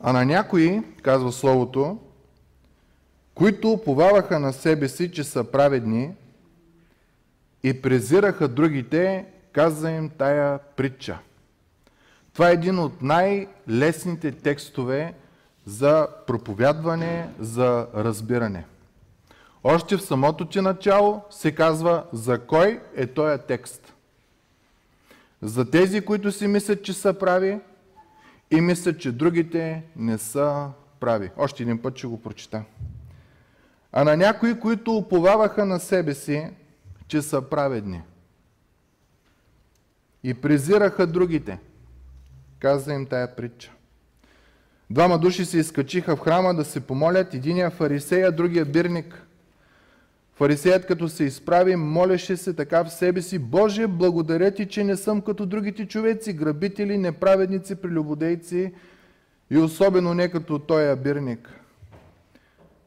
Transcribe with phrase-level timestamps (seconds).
[0.00, 1.98] А на някои, казва Словото,
[3.34, 6.10] които уповаваха на себе си, че са праведни
[7.62, 11.18] и презираха другите, каза им тая притча.
[12.32, 15.14] Това е един от най-лесните текстове
[15.66, 18.64] за проповядване, за разбиране.
[19.64, 23.94] Още в самото ти начало се казва за кой е този текст.
[25.42, 27.58] За тези, които си мислят, че са прави
[28.50, 31.30] и мислят, че другите не са прави.
[31.36, 32.64] Още един път ще го прочита.
[33.92, 36.46] А на някои, които уповаваха на себе си,
[37.08, 38.02] че са праведни
[40.22, 41.58] и презираха другите,
[42.58, 43.72] каза им тая притча.
[44.90, 49.26] Двама души се изкачиха в храма да се помолят, единия фарисей, а другия бирник–
[50.40, 54.96] Фарисеят като се изправи, молеше се така в себе си, Боже, благодаря ти, че не
[54.96, 58.72] съм като другите човеци, грабители, неправедници, прелюбодейци
[59.50, 61.60] и особено не като той абирник.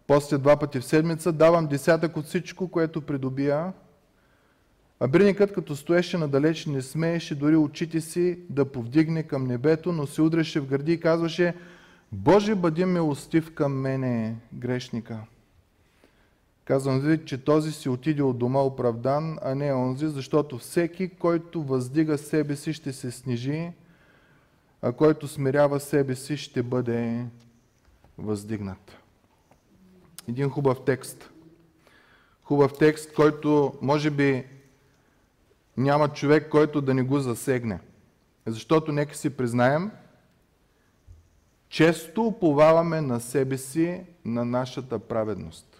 [0.07, 3.73] После два пъти в седмица давам десятък от всичко, което придобия.
[4.99, 10.21] Абирникът като стоеше надалеч, не смееше дори очите си да повдигне към небето, но се
[10.21, 11.55] удреше в гърди и казваше,
[12.11, 15.17] Боже, бъди милостив към мене, грешника.
[16.65, 21.63] Казвам ви, че този си отиде от дома оправдан, а не онзи, защото всеки, който
[21.63, 23.71] въздига себе си, ще се снижи,
[24.81, 27.25] а който смирява себе си, ще бъде
[28.17, 28.97] въздигнат.
[30.27, 31.29] Един хубав текст.
[32.43, 34.45] Хубав текст, който може би
[35.77, 37.79] няма човек, който да не го засегне.
[38.45, 39.91] Защото нека си признаем,
[41.69, 45.72] често уповаваме на себе си, на нашата праведност.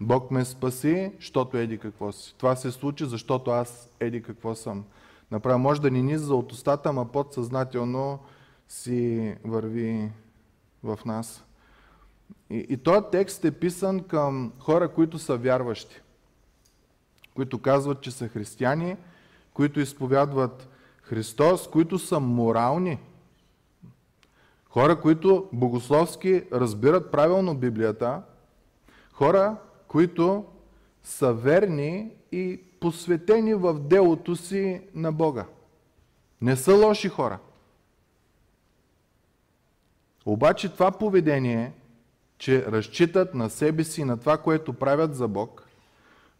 [0.00, 2.34] Бог ме спаси, защото еди какво си.
[2.38, 4.84] Това се случи, защото аз еди какво съм.
[5.30, 8.18] Направо може да ни низа от устата, ама подсъзнателно
[8.68, 10.10] си върви
[10.82, 11.44] в нас.
[12.50, 16.00] И, и този текст е писан към хора, които са вярващи,
[17.34, 18.96] които казват, че са християни,
[19.54, 20.68] които изповядват
[21.02, 22.98] Христос, които са морални.
[24.68, 28.22] Хора, които богословски разбират правилно Библията,
[29.12, 29.56] хора,
[29.94, 30.44] които
[31.02, 35.46] са верни и посветени в делото си на Бога.
[36.40, 37.38] Не са лоши хора.
[40.26, 41.72] Обаче това поведение,
[42.38, 45.68] че разчитат на себе си и на това, което правят за Бог,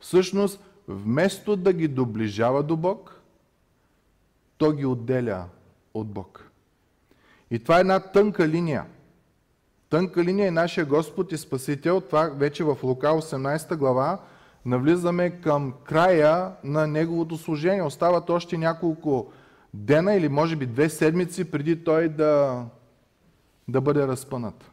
[0.00, 3.21] всъщност вместо да ги доближава до Бог,
[4.59, 5.44] то ги отделя
[5.94, 6.50] от Бог.
[7.50, 8.86] И това е една тънка линия–
[9.94, 12.00] Тънка линия е нашия Господ и Спасител.
[12.00, 14.19] Това вече в Лука 18 глава
[14.65, 17.82] навлизаме към края на Неговото служение.
[17.82, 19.33] Остават още няколко
[19.75, 22.65] дена или може би две седмици преди Той да,
[23.69, 24.71] да бъде разпънат.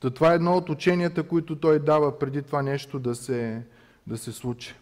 [0.00, 3.62] То това е едно от ученията, които Той дава преди това нещо да се,
[4.06, 4.74] да се случи.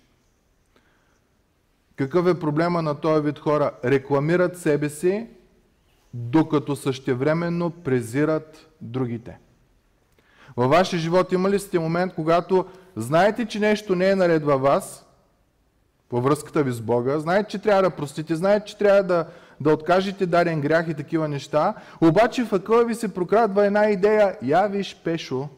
[1.97, 3.70] Какъв е проблема на този вид хора?
[3.84, 5.26] Рекламират себе си,
[6.15, 9.38] докато същевременно презират другите.
[10.56, 12.66] Във вашия живот има ли сте момент, когато
[12.97, 15.06] знаете, че нещо не е наред във вас,
[16.10, 19.26] във връзката ви с Бога, знаете, че трябва да простите, знаете, че трябва да,
[19.60, 24.38] да откажете даден грях и такива неща, обаче в акъла ви се прокрадва една идея,
[24.42, 25.48] я виж Пешо,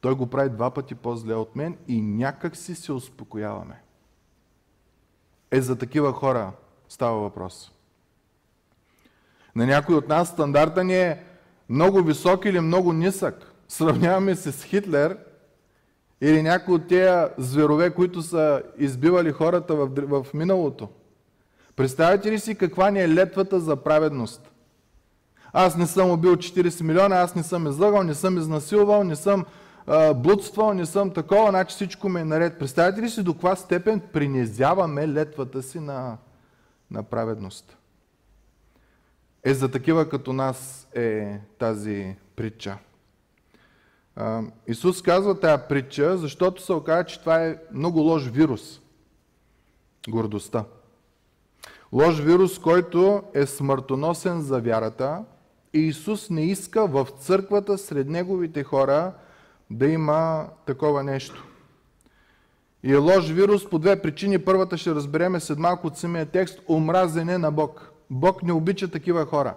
[0.00, 3.82] той го прави два пъти по-зле от мен и някак си се успокояваме.
[5.50, 6.52] Е, за такива хора
[6.88, 7.73] става въпрос.
[9.56, 11.22] На някой от нас стандарта ни е
[11.68, 13.52] много висок или много нисък.
[13.68, 15.18] Сравняваме се с Хитлер
[16.20, 20.88] или някои от тези зверове, които са избивали хората в, в миналото.
[21.76, 24.50] Представете ли си каква ни е летвата за праведност?
[25.52, 29.44] Аз не съм убил 40 милиона, аз не съм излъгал, не съм изнасилвал, не съм
[29.86, 32.58] а, блудствал, не съм такова, значи всичко ми е наред.
[32.58, 36.16] Представете ли си до каква степен принизяваме летвата си на,
[36.90, 37.76] на праведност?
[39.44, 42.78] Е за такива като нас е тази притча.
[44.66, 48.80] Исус казва тази притча, защото се оказа, че това е много лош вирус.
[50.08, 50.64] Гордостта.
[51.92, 55.24] Лош вирус, който е смъртоносен за вярата
[55.72, 59.12] и Исус не иска в църквата сред неговите хора
[59.70, 61.44] да има такова нещо.
[62.82, 64.38] И е лош вирус по две причини.
[64.38, 67.93] Първата ще разбереме след малко от самия текст– омразене на Бог.
[68.10, 69.54] Бог не обича такива хора.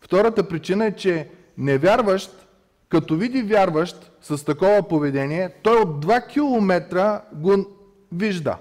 [0.00, 1.28] Втората причина е, че
[1.58, 2.48] невярващ,
[2.88, 7.66] като види вярващ с такова поведение, той от 2 км го
[8.12, 8.56] вижда.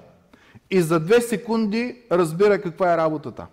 [0.72, 3.48] И за 2 секунди разбира каква е работата.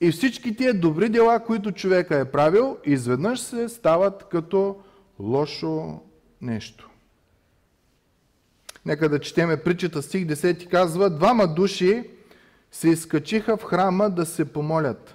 [0.00, 4.76] И всички тия добри дела, които човека е правил, изведнъж се стават като
[5.18, 6.00] лошо
[6.42, 6.90] нещо.
[8.86, 12.10] Нека да четеме притчата стих 10 казва, двама души
[12.72, 15.14] се изкачиха в храма да се помолят.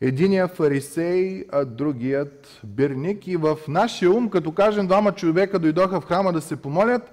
[0.00, 3.26] Единият фарисей, а другият бирник.
[3.26, 7.10] И в нашия ум, като кажем двама човека дойдоха в храма да се помолят,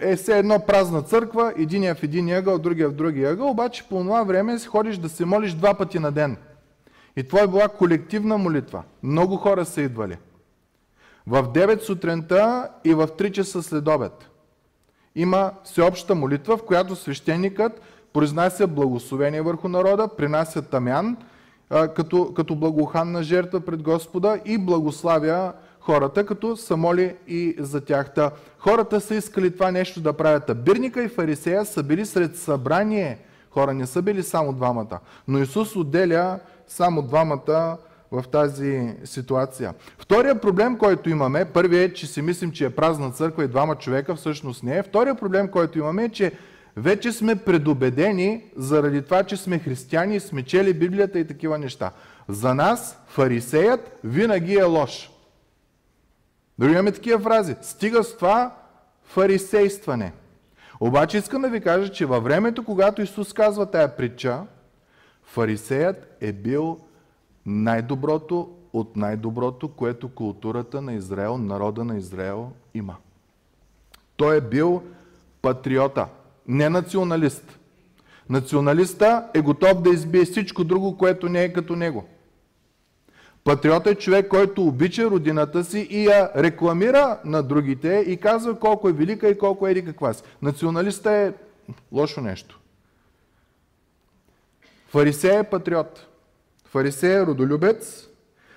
[0.00, 3.98] е все едно празна църква, единия в един ъгъл, другия в другия ъгъл, обаче по
[3.98, 6.36] това време си ходиш да се молиш два пъти на ден.
[7.16, 8.82] И това е била колективна молитва.
[9.02, 10.18] Много хора са идвали.
[11.26, 14.30] В 9 сутринта и в 3 часа след обед.
[15.14, 17.80] Има всеобща молитва, в която свещеникът
[18.14, 21.16] произнася благословение върху народа, принася тамян,
[21.96, 28.14] като, като благоханна жертва пред Господа и благославя хората, като са моли и за тях.
[28.14, 30.64] Та, хората са искали това нещо да правят.
[30.64, 33.18] Бирника и фарисея са били сред събрание
[33.50, 34.98] хора, не са били само двамата.
[35.28, 36.38] Но Исус отделя
[36.68, 37.76] само двамата
[38.12, 39.74] в тази ситуация.
[39.98, 43.74] Втория проблем, който имаме, първият е, че си мислим, че е празна църква и двама
[43.74, 44.82] човека, всъщност не е.
[44.82, 46.32] Втория проблем, който имаме е, че
[46.76, 51.90] вече сме предубедени заради това, че сме християни сме чели Библията и такива неща.
[52.28, 55.10] За нас фарисеят винаги е лош.
[56.58, 57.56] Дори имаме такива фрази.
[57.62, 58.54] Стига с това
[59.04, 60.12] фарисействане.
[60.80, 64.42] Обаче искам да ви кажа, че във времето, когато Исус казва тая притча,
[65.24, 66.78] фарисеят е бил
[67.46, 72.96] най-доброто от най-доброто, което културата на Израел, народа на Израел има.
[74.16, 74.82] Той е бил
[75.42, 76.06] патриота,
[76.48, 77.58] не националист.
[78.28, 82.04] Националиста е готов да избие всичко друго, което не е като него.
[83.44, 88.88] Патриот е човек, който обича родината си и я рекламира на другите и казва колко
[88.88, 90.22] е велика и колко е еди каква си.
[90.42, 91.32] Националиста е
[91.92, 92.60] лошо нещо.
[94.88, 96.06] Фарисея е патриот.
[96.64, 98.08] Фарисея е родолюбец.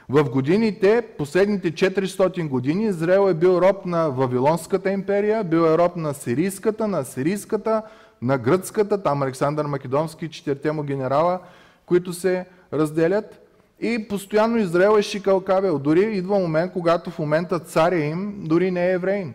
[0.09, 5.95] В годините, последните 400 години, Израел е бил роб на Вавилонската империя, бил е роб
[5.95, 7.81] на сирийската, на сирийската,
[8.21, 11.39] на гръцката, там Александър Македонски, четирите му генерала,
[11.85, 13.39] които се разделят.
[13.79, 15.79] И постоянно Израел е шикал кабел.
[15.79, 19.33] Дори идва момент, когато в момента царя им дори не е евреин.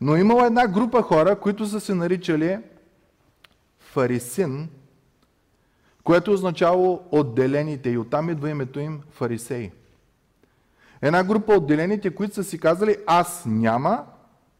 [0.00, 2.58] Но имала една група хора, които са се наричали
[3.80, 4.68] фарисин,
[6.10, 9.70] което означало отделените и оттам идва името им фарисеи.
[11.02, 14.04] Една група отделените, които са си казали, аз няма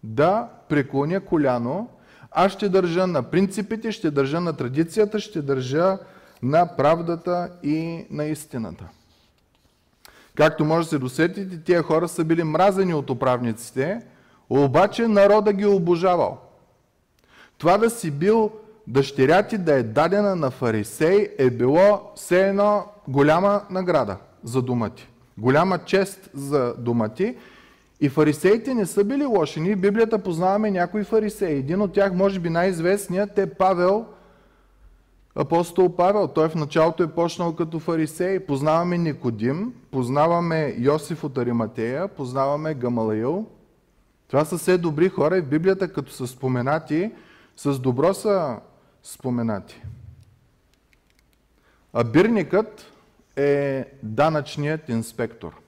[0.03, 1.89] да преклоня коляно,
[2.31, 5.99] аз ще държа на принципите, ще държа на традицията, ще държа
[6.43, 8.89] на правдата и на истината.
[10.35, 14.01] Както може да се досетите, тия хора са били мразени от управниците,
[14.51, 16.39] обаче народа ги обожавал.
[17.59, 18.53] Това да си бил
[18.87, 24.91] дъщеря ти да е дадена на фарисей е било все едно голяма награда за дома
[24.91, 25.09] ти.
[25.39, 27.37] Голяма чест за дома ти.
[28.01, 29.61] И фарисеите не са били лоши.
[29.61, 31.59] Ние в Библията познаваме някои фарисеи.
[31.59, 34.07] Един от тях, може би най-известният е Павел,
[35.35, 36.29] апостол Павел.
[36.29, 38.41] Той в началото е почнал като фарисей.
[38.41, 43.47] Познаваме Никодим, познаваме Йосиф от Ариматея, познаваме Гамалаил.
[44.29, 47.11] Това са все добри хора и в Библията, като са споменати,
[47.57, 48.57] с добро са
[49.03, 49.83] споменати.
[51.93, 52.93] А бирникът
[53.37, 55.61] е данъчният инспектор.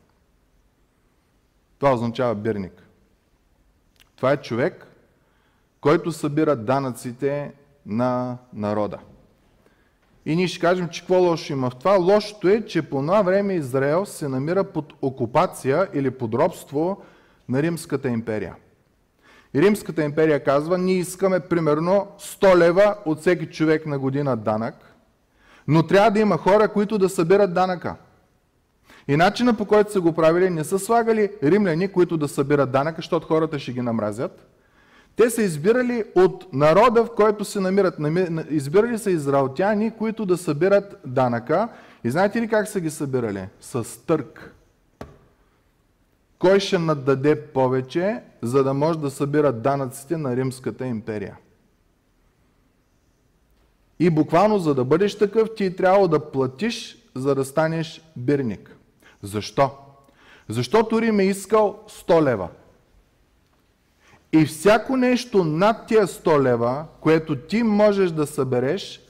[1.78, 2.82] Това означава бирник.
[4.16, 4.86] Това е човек,
[5.80, 7.52] който събира данъците
[7.86, 8.98] на народа.
[10.26, 11.96] И ние ще кажем, че какво лошо има в това?
[11.96, 17.02] Лошото е, че по това време Израел се намира под окупация или под робство
[17.48, 18.54] на Римската империя.
[19.54, 24.74] Римската империя казва, ние искаме примерно 100 лева от всеки човек на година данък,
[25.68, 27.96] но трябва да има хора, които да събират данъка.
[29.08, 32.96] И начина по който са го правили, не са слагали римляни, които да събират данъка,
[32.96, 34.48] защото хората ще ги намразят.
[35.16, 37.94] Те са избирали от народа, в който се намират.
[38.50, 41.68] Избирали са израелтяни, които да събират данъка.
[42.04, 43.48] И знаете ли как са ги събирали?
[43.60, 44.54] С търк.
[46.42, 51.36] Кой ще нададе повече, за да може да събира данъците на Римската империя?
[53.98, 58.76] И буквално, за да бъдеш такъв, ти трябва да платиш, за да станеш бирник.
[59.22, 59.70] Защо?
[60.48, 62.48] Защото Рим е искал 100 лева.
[64.32, 69.00] И всяко нещо над тия 100 лева, което ти можеш да събереш,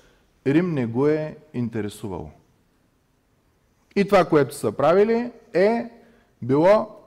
[0.46, 2.30] Рим не го е интересувало.
[3.96, 5.90] И това, което са правили, е
[6.42, 7.01] било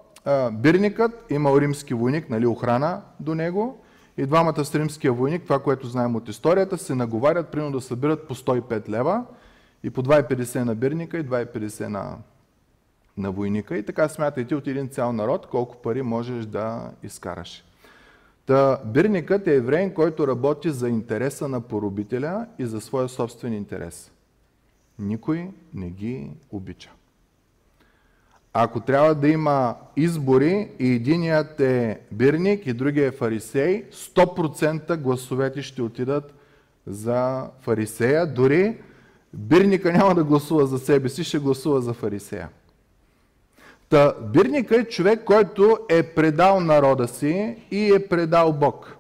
[0.52, 3.78] бирникът, имал римски войник, нали, охрана до него,
[4.18, 8.28] и двамата с римския войник, това, което знаем от историята, се наговарят, примерно да събират
[8.28, 9.26] по 105 лева,
[9.84, 12.18] И по 2,50 на бирника и 2,50 на,
[13.18, 13.78] на войника.
[13.78, 17.64] И така смятайте от един цял народ колко пари можеш да изкараш.
[18.46, 24.12] Та, бирникът е евреин, който работи за интереса на поробителя и за своя собствен интерес.
[25.00, 26.95] Никой не ги обича.
[28.58, 35.62] Ако трябва да има избори и единият е бирник и другия е фарисей, 100% гласовете
[35.62, 36.34] ще отидат
[36.88, 38.34] за фарисея.
[38.34, 38.78] Дори
[39.34, 42.50] бирника няма да гласува за себе си, ще гласува за фарисея.
[43.90, 48.98] Та, бирника е човек, който е предал народа си и е предал Бог.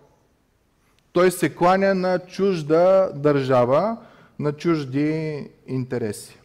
[1.11, 3.97] Той се кланя на чужда държава,
[4.39, 6.39] на чужди интереси.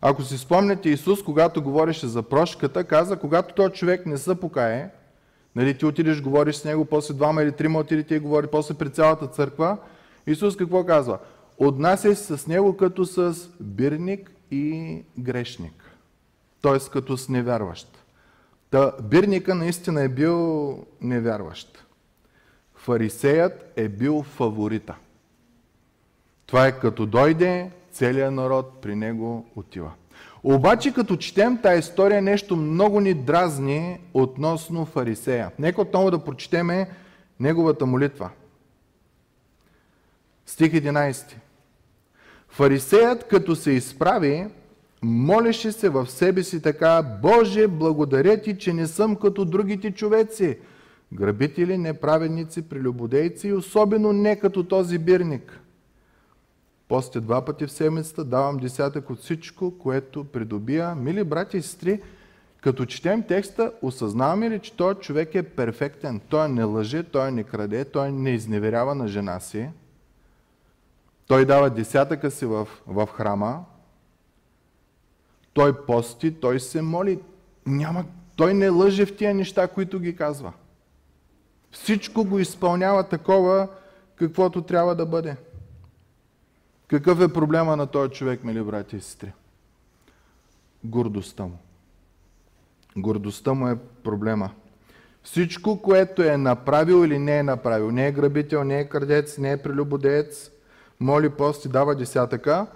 [0.00, 4.90] Ако си спомняте Исус, когато говореше за прошката, каза, когато този човек не се покае,
[5.56, 8.90] нали, ти отидеш, говориш с него, после двама или трима отидете и говори, после при
[8.90, 9.78] цялата църква,
[10.26, 11.18] Исус какво казва?
[11.58, 15.96] Отнасяй се с него като с бирник и грешник.
[16.62, 16.90] Т.е.
[16.92, 18.04] като с невярващ.
[18.70, 21.84] Та, бирника наистина е бил невярващ.
[22.74, 24.94] Фарисеят е бил фаворита.
[26.46, 29.90] Това е като дойде, целият народ при него отива.
[30.42, 35.50] Обаче като четем тази история, нещо много ни дразни относно фарисея.
[35.58, 36.90] Нека отново да прочетеме
[37.40, 38.30] неговата молитва.
[40.46, 41.34] Стих 11.
[42.48, 44.46] Фарисеят, като се изправи,
[45.02, 50.58] молеше се в себе си така, Боже, благодаря ти, че не съм като другите човеци,
[51.12, 55.60] грабители, неправедници, прелюбодейци и особено не като този бирник.
[56.88, 60.94] Постя два пъти в седмицата, давам десятък от всичко, което придобия.
[60.94, 62.02] Мили брати и сестри,
[62.60, 66.20] като четем текста, осъзнаваме ли, че този човек е перфектен?
[66.28, 69.68] Той не лъже, той не краде, той не изневерява на жена си.
[71.26, 73.64] Той дава десятъка си в, в храма.
[75.52, 77.20] Той пости, той се моли.
[77.66, 78.04] Няма,
[78.36, 80.52] той не лъже в тия неща, които ги казва.
[81.70, 83.68] Всичко го изпълнява такова,
[84.16, 85.36] каквото трябва да бъде.
[86.88, 89.32] Какъв е проблема на този човек, мили брати и сестри?
[90.84, 91.58] Гордостта му.
[92.96, 94.50] Гордостта му е проблема.
[95.22, 99.52] Всичко, което е направил или не е направил, не е грабител, не е крадец, не
[99.52, 100.50] е прелюбодеец,
[101.00, 102.66] моли пост и дава десятъка,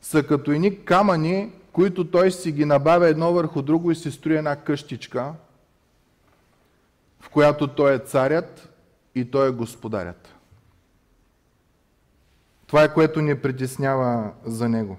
[0.00, 4.36] са като едни камъни, които той си ги набавя едно върху друго и си строи
[4.36, 5.32] една къщичка,
[7.20, 8.68] в която той е царят
[9.14, 10.37] и той е господарят.
[12.68, 14.98] Това е което ни притеснява за него.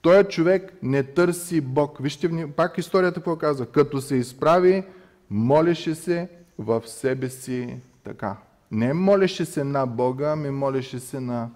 [0.00, 1.98] Той човек не търси Бог.
[2.00, 3.66] Вижте пак историята какво казва.
[3.66, 4.84] Като се изправи,
[5.30, 8.36] молеше се в себе си така.
[8.70, 11.50] Не молеше се на Бога, ами молеше се на,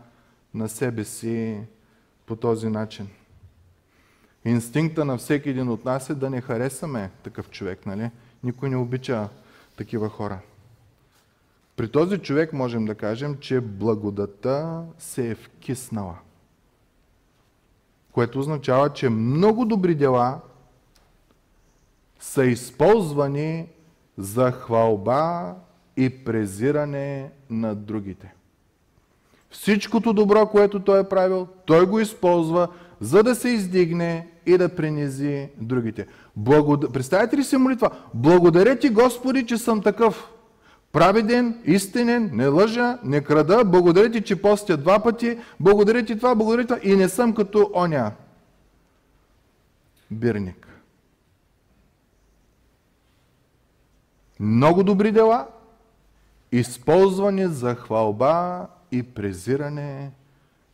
[0.54, 1.60] на себе си
[2.26, 3.08] по този начин.
[4.44, 8.10] Инстинкта на всеки един от нас е да не харесаме такъв човек, нали?
[8.44, 9.28] Никой не обича
[9.76, 10.38] такива хора.
[11.76, 16.14] При този човек можем да кажем, че благодата се е вкиснала.
[18.12, 20.40] Което означава, че много добри дела
[22.20, 23.68] са използвани
[24.18, 25.54] за хвалба
[25.96, 28.34] и презиране на другите.
[29.50, 32.68] Всичкото добро, което той е правил, той го използва,
[33.00, 36.06] за да се издигне и да принизи другите.
[36.36, 36.92] Благод...
[36.92, 37.90] Представете ли си молитва?
[38.14, 40.30] Благодаря ти, Господи, че съм такъв
[40.94, 46.34] праведен, истинен, не лъжа, не крада, благодаря ти, че постя два пъти, благодаря ти това,
[46.34, 48.12] благодаря ти това и не съм като оня.
[50.10, 50.68] Бирник.
[54.40, 55.46] Много добри дела,
[56.52, 60.12] използвани за хвалба и презиране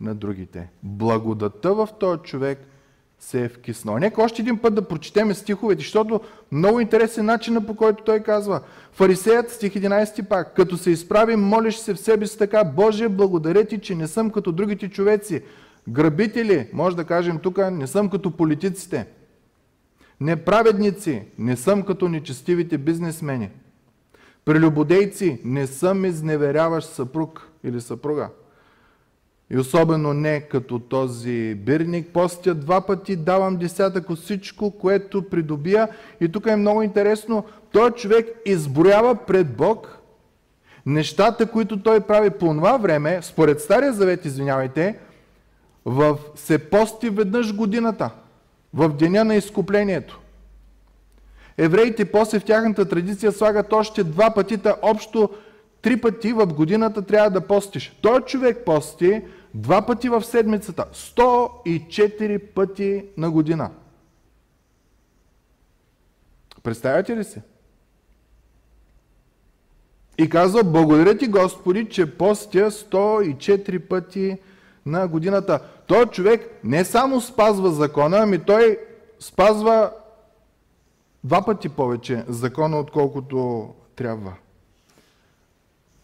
[0.00, 0.70] на другите.
[0.82, 2.69] Благодата в този човек
[3.20, 3.98] се е вкиснал.
[3.98, 6.20] Нека още един път да прочетеме стиховете, защото
[6.52, 8.60] много интересен начин по който той казва.
[8.92, 13.64] Фарисеят, стих 11 пак, като се изправи, молиш се в себе си така, Боже, благодаря
[13.64, 15.42] ти, че не съм като другите човеци.
[15.88, 19.06] Грабители, може да кажем тук, не съм като политиците.
[20.20, 23.50] Неправедници, не съм като нечестивите бизнесмени.
[24.44, 28.28] Прелюбодейци, не съм изневеряващ съпруг или съпруга.
[29.50, 32.08] И особено не като този бирник.
[32.12, 35.88] Постя два пъти, давам десятък от всичко, което придобия.
[36.20, 40.00] И тук е много интересно, той човек изброява пред Бог
[40.86, 44.98] нещата, които той прави по това време, според Стария Завет, извинявайте,
[45.84, 48.10] в, се пости веднъж годината,
[48.74, 50.20] в деня на изкуплението.
[51.58, 55.30] Евреите после в тяхната традиция слагат още два пъти, общо
[55.82, 57.98] три пъти в годината трябва да постиш.
[58.02, 59.22] Той човек пости,
[59.54, 60.86] два пъти в седмицата.
[60.92, 63.70] 104 пъти на година.
[66.62, 67.40] Представяте ли си?
[70.18, 74.38] И казва, благодаря ти Господи, че постя 104 пъти
[74.86, 75.60] на годината.
[75.86, 78.78] Той човек не само спазва закона, ами той
[79.20, 79.92] спазва
[81.24, 84.32] два пъти повече закона, отколкото трябва.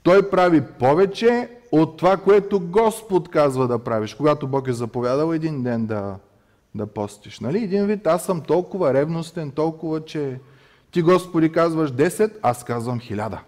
[0.03, 5.63] Той прави повече от това, което Господ казва да правиш, когато Бог е заповядал един
[5.63, 6.17] ден да,
[6.75, 7.41] да постиш.
[7.41, 7.65] Нали?
[7.65, 10.41] Един вид, аз съм толкова ревностен, толкова, че
[10.91, 13.39] ти, Господи, казваш 10, аз казвам 1000.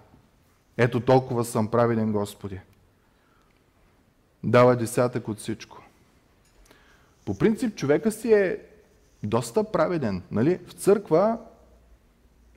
[0.77, 2.61] Ето толкова съм праведен, Господи.
[4.45, 5.83] Дава десятък от всичко.
[7.27, 8.59] По принцип, човека си е
[9.23, 10.23] доста праведен.
[10.31, 10.59] Нали?
[10.67, 11.39] В църква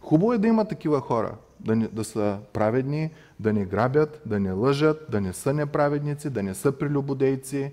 [0.02, 1.36] хубаво е да има такива хора.
[1.66, 6.30] Да, не, да са праведни, да не грабят, да не лъжат, да не са неправедници,
[6.30, 7.72] да не са прелюбодейци,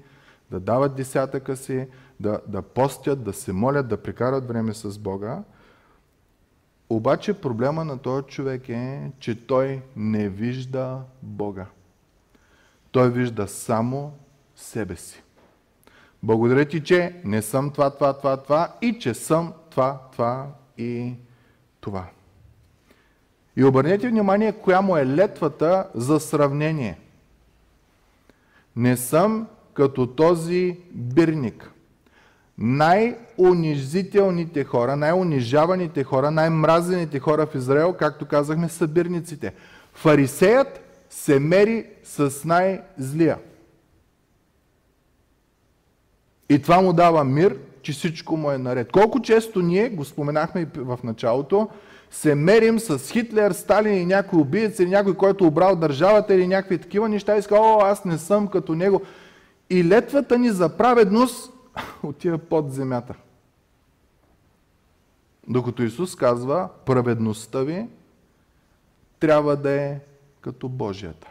[0.50, 1.86] да дават десятъка си,
[2.20, 5.42] да, да постят, да се молят, да прекарат време с Бога.
[6.90, 11.66] Обаче проблема на този човек е, че той не вижда Бога.
[12.90, 14.12] Той вижда само
[14.56, 15.22] себе си.
[16.22, 20.46] Благодаря ти, че не съм това, това, това, това и че съм това, това
[20.78, 21.14] и
[21.80, 22.06] това.
[23.58, 26.98] И обърнете внимание, коя му е летвата за сравнение.
[28.76, 31.70] Не съм като този бирник.
[32.58, 39.54] Най-унизителните хора, най-унижаваните хора, най-мразените хора в Израел, както казахме, са бирниците.
[39.92, 43.38] Фарисеят се мери с най-злия.
[46.48, 48.92] И това му дава мир, че всичко му е наред.
[48.92, 51.68] Колко често ние, го споменахме и в началото,
[52.10, 56.78] се мерим с Хитлер, Сталин и някой убиец или някой, който обрал държавата или някакви
[56.78, 59.02] такива неща и иска, о, аз не съм като него.
[59.70, 61.52] И летвата ни за праведност
[62.02, 63.14] отива под земята.
[65.48, 67.86] Докато Исус казва, праведността ви
[69.20, 70.00] трябва да е
[70.40, 71.28] като Божията.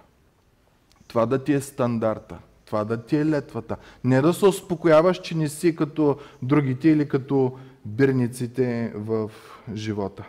[1.07, 2.37] Това да ти е стандарта.
[2.65, 3.77] Това да ти е летвата.
[4.03, 9.31] Не да се успокояваш, че не си като другите или като бирниците в
[9.73, 10.23] живота.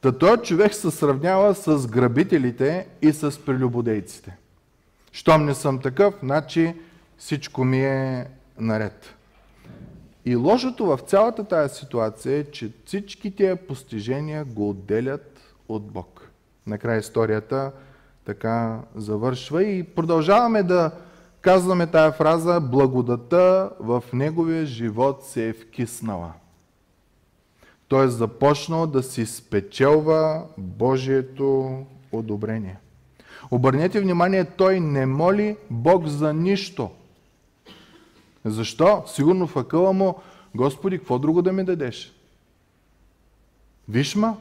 [0.00, 4.36] Та този човек се сравнява с грабителите и с прелюбодейците.
[5.12, 6.74] Щом не съм такъв, значи
[7.18, 8.26] всичко ми е
[8.58, 9.14] наред.
[10.24, 16.30] И лошото в цялата тази ситуация е, че всички тия постижения го отделят от Бог.
[16.66, 17.72] Накрая историята
[18.24, 20.90] така завършва и продължаваме да
[21.40, 26.32] казваме тая фраза благодата в неговия живот се е вкиснала.
[27.90, 31.78] Той е започнал да си спечелва Божието
[32.12, 32.78] одобрение.
[33.50, 36.90] Обърнете внимание, той не моли Бог за нищо.
[38.44, 39.02] Защо?
[39.06, 40.18] Сигурно в акъла му,
[40.54, 42.12] Господи, какво друго да ми дадеш?
[43.88, 44.36] Виж ма,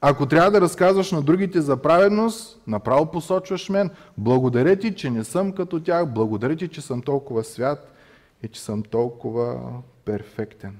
[0.00, 3.90] ако трябва да разказваш на другите за праведност, направо посочваш мен.
[4.18, 6.06] Благодаря ти, че не съм като тях.
[6.06, 7.92] Благодаря ти, че съм толкова свят
[8.42, 9.60] и че съм толкова
[10.04, 10.76] перфектен.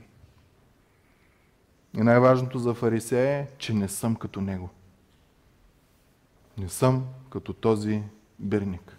[1.96, 4.70] И най-важното за фарисея е, че не съм като него.
[6.58, 8.02] Не съм като този
[8.38, 8.96] бирник.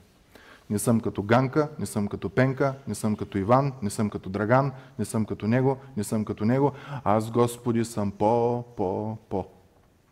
[0.70, 4.30] Не съм като Ганка, не съм като Пенка, не съм като Иван, не съм като
[4.30, 6.72] Драган, не съм като него, не съм като него.
[7.04, 9.46] Аз, Господи, съм по, по, по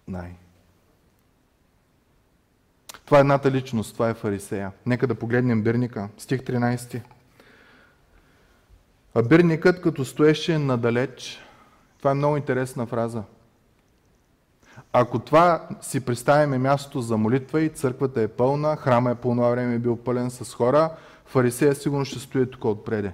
[0.08, 0.36] най.
[3.06, 4.72] Това е едната личност, това е фарисея.
[4.86, 7.02] Нека да погледнем Бирника, стих 13.
[9.16, 11.40] А Бирникът, като стоеше надалеч,
[12.04, 13.24] това е много интересна фраза.
[14.94, 19.50] Ако това си представяме място за молитва и църквата е пълна, храма е по това
[19.50, 23.14] време е бил пълен с хора, фарисея сигурно ще стои тук отпреде.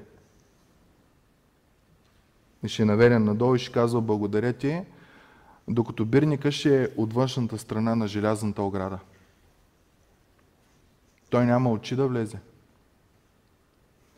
[2.63, 2.85] И ще е
[3.19, 4.81] надолу и ще казва благодаря ти,
[5.67, 8.99] докато бирника ще е от външната страна на желязната ограда.
[11.29, 12.37] Той няма очи да влезе.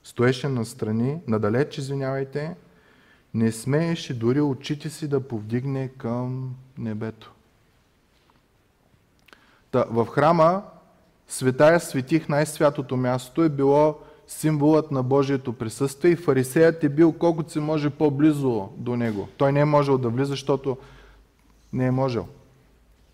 [0.04, 2.56] Стоеше настрани, надалеч, извинявайте,
[3.34, 7.34] не смееше дори очите си да повдигне към небето.
[9.72, 10.64] Та, в храма
[11.32, 17.52] Светая светих, най-святото място е било символът на Божието присъствие и фарисеят е бил колкото
[17.52, 19.28] се може по-близо до него.
[19.38, 20.78] Той не е можел да влиза, защото
[21.74, 22.28] не е можел.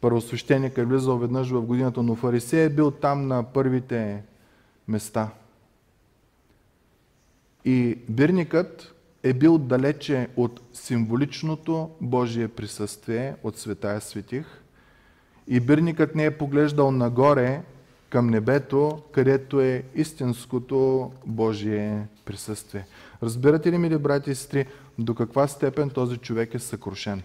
[0.01, 4.23] Първосвещеник е влизал веднъж в годината, но фарисея е бил там на първите
[4.87, 5.29] места.
[7.65, 8.95] И бирникът
[9.29, 14.45] е бил далече от символичното Божие присъствие от Светая Светих.
[15.47, 17.61] И бирникът не е поглеждал нагоре
[18.09, 22.85] към небето, където е истинското Божие присъствие.
[23.23, 24.65] Разбирате ли, мили брати и сестри,
[24.99, 27.21] до каква степен този човек е съкрушен?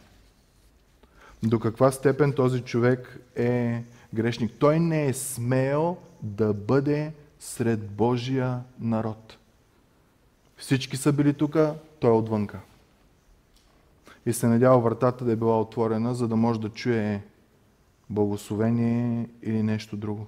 [1.43, 3.83] До каква степен този човек е
[4.15, 4.53] грешник?
[4.59, 9.39] Той не е смел да бъде сред Божия народ.
[10.57, 11.57] Всички са били тук,
[12.03, 12.61] той е отвънка.
[14.27, 17.23] И се надява вратата да е била отворена, за да може да чуе
[18.11, 20.27] благословение или нещо друго.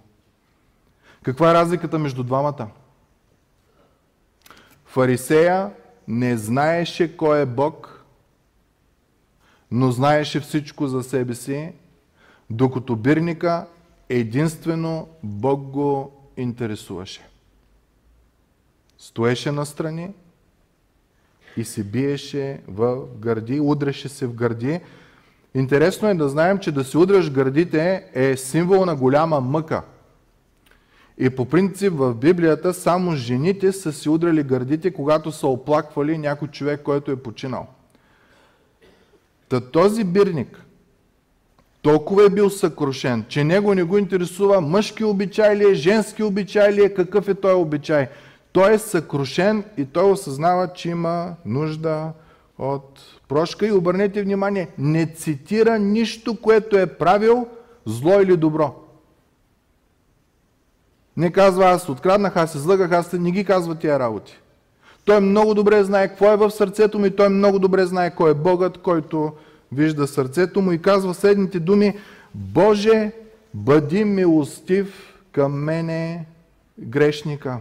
[1.22, 2.68] Каква е разликата между двамата?
[4.84, 5.72] Фарисея
[6.08, 8.04] не знаеше кой е Бог,
[9.70, 11.72] но знаеше всичко за себе си,
[12.50, 13.66] докато бирника
[14.08, 17.28] единствено Бог го интересуваше.
[18.98, 20.14] Стоеше настрани
[21.56, 24.80] и се биеше в гърди, удреше се в гърди.
[25.54, 29.82] Интересно е да знаем, че да се удряш гърдите е символ на голяма мъка–
[31.18, 36.48] и по принцип в Библията само жените са си удрали гърдите, когато са оплаквали някой
[36.48, 37.66] човек, който е починал.
[39.48, 40.60] Та този бирник
[41.82, 46.72] толкова е бил съкрушен, че него не го интересува мъжки обичай ли е, женски обичай
[46.72, 48.08] ли е, какъв е той обичай.
[48.54, 52.12] Той е съкрушен и той осъзнава, че има нужда
[52.58, 53.66] от прошка.
[53.66, 57.46] И обърнете внимание, не цитира нищо, което е правил
[57.86, 58.74] зло или добро.
[61.16, 64.38] Не казва аз откраднах, аз излъгах, аз не ги казва тия работи.
[65.04, 68.30] Той много добре знае какво е в сърцето му и той много добре знае кой
[68.30, 69.32] е Богът, който
[69.72, 71.98] вижда сърцето му и казва следните думи
[72.34, 73.12] Боже,
[73.54, 76.26] бъди милостив към мене
[76.78, 77.58] грешника.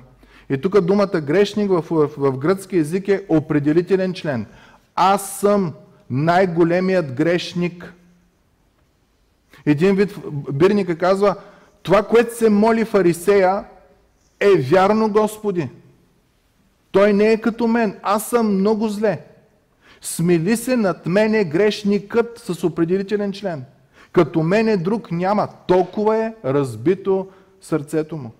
[0.54, 4.46] И тук думата грешник в, в, в гръцки язик е определителен член.
[4.96, 5.74] Аз съм
[6.10, 7.94] най-големият грешник.
[9.66, 10.16] Един вид
[10.54, 11.36] бирника казва,
[11.84, 13.64] това, което се моли фарисея,
[14.40, 15.70] е вярно, Господи.
[16.92, 17.98] Той не е като мен.
[18.04, 19.22] Аз съм много зле.
[20.02, 23.66] Смили се над мене грешникът с определителен член.
[24.12, 25.48] Като мене друг няма.
[25.68, 27.28] Толкова е разбито
[27.62, 28.32] сърцето му.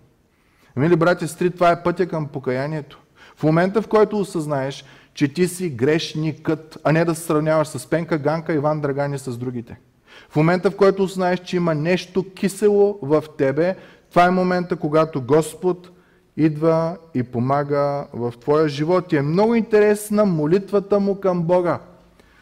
[0.76, 3.00] Мили брати, стри, това е пътя към покаянието.
[3.36, 7.90] В момента, в който осъзнаеш, че ти си грешникът, а не да се сравняваш с
[7.90, 9.78] Пенка, Ганка, Иван Драгани с другите–
[10.30, 13.76] в момента, в който знаеш, че има нещо кисело в тебе,
[14.10, 15.90] това е момента, когато Господ
[16.38, 19.14] идва и помага в твоя живот.
[19.14, 21.80] И е много интересна молитвата му към Бога.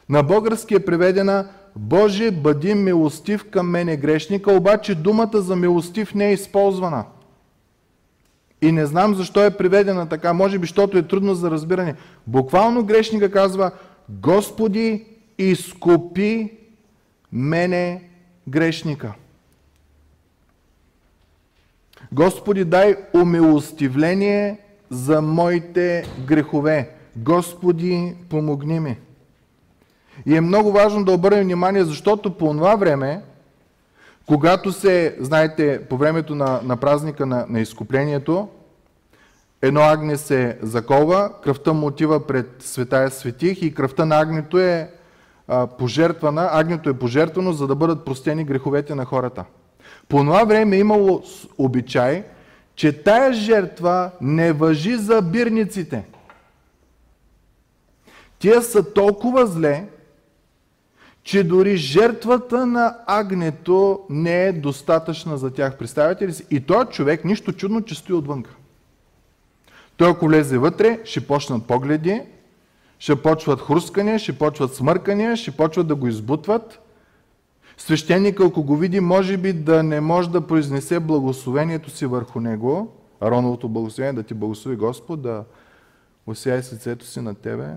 [0.09, 6.29] На български е преведена Боже, бъди милостив към мене грешника, обаче думата за милостив не
[6.29, 7.05] е използвана.
[8.61, 11.95] И не знам защо е приведена така, може би, защото е трудно за разбиране.
[12.27, 13.71] Буквално грешника казва,
[14.09, 15.05] Господи,
[15.37, 16.51] изкупи
[17.31, 18.03] мене
[18.47, 19.13] грешника.
[22.11, 26.89] Господи, дай умилостивление за моите грехове.
[27.15, 28.97] Господи, помогни ми.
[30.25, 33.21] И е много важно да обърнем внимание, защото по това време,
[34.31, 38.49] когато се, знаете, по времето на, на празника на, на изкуплението,
[39.61, 44.91] едно агне се закова, кръвта му отива пред светая светих и кръвта на агнето е
[45.77, 49.45] пожертвана, агнето е пожертвано, за да бъдат простени греховете на хората.
[50.09, 51.23] По това време е имало
[51.57, 52.23] обичай,
[52.75, 56.05] че тая жертва не въжи за бирниците.
[58.39, 59.85] Тия са толкова зле,
[61.23, 65.77] че дори жертвата на агнето не е достатъчна за тях.
[65.77, 66.45] Представете ли си?
[66.51, 68.55] И този човек, нищо чудно, че стои отвънка.
[69.97, 72.21] Той ако влезе вътре, ще почнат погледи,
[72.99, 76.79] ще почват хрускания, ще почват смъркания, ще почват да го избутват.
[77.77, 82.95] Свещеник, ако го види, може би да не може да произнесе благословението си върху него,
[83.21, 85.43] Ароновото благословение, да ти благослови Господ, да
[86.27, 87.67] осяе сърцето си на тебе.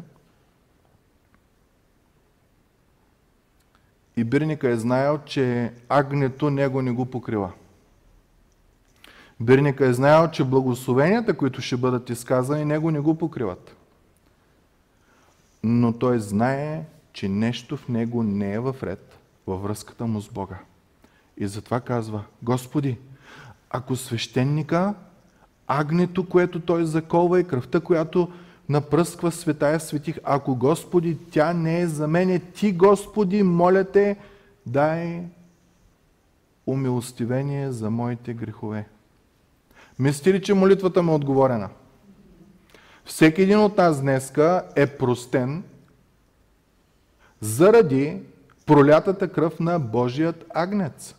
[4.16, 7.52] И бирника е знаел, че агнето него не го покрива.
[9.40, 13.76] Бирника е знаел, че благословенията, които ще бъдат изказани, него не го покриват
[15.64, 20.28] но той знае, че нещо в него не е в ред във връзката му с
[20.28, 20.58] Бога.
[21.36, 22.98] И затова казва, Господи,
[23.70, 24.94] ако свещеника,
[25.66, 28.32] агнето, което той заколва и кръвта, която
[28.68, 34.16] напръсква светая светих, ако Господи, тя не е за мене, Ти, Господи, моля Те,
[34.66, 35.22] дай
[36.66, 38.88] умилостивение за моите грехове.
[39.98, 41.68] Мисли ли, че молитвата му е отговорена?
[43.04, 45.64] Всеки един от нас днеска е простен
[47.40, 48.20] заради
[48.66, 51.14] пролятата кръв на Божият агнец.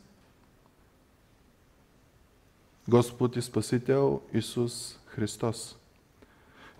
[2.88, 5.78] Господ и Спасител Исус Христос.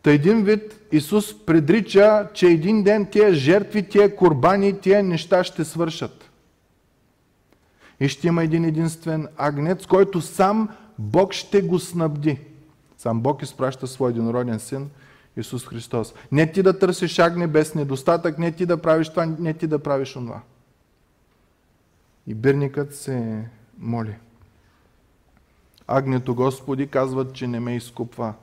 [0.06, 5.66] Та един вид Исус предрича, че един ден тия жертви, тия курбани, тия неща ще
[5.66, 6.30] свършат.
[8.00, 12.40] И ще има един единствен агнец, който сам Бог ще го снабди.
[12.98, 14.90] Сам Бог изпраща свой единороден син
[15.38, 16.14] Исус Христос.
[16.32, 19.80] Не ти да търсиш агне без недостатък, не ти да правиш това, не ти да
[19.80, 20.42] правиш онова.
[22.28, 23.46] И бирникът се
[23.80, 24.16] моли.
[25.88, 28.34] Агнето Господи казват, че не ме изкупва,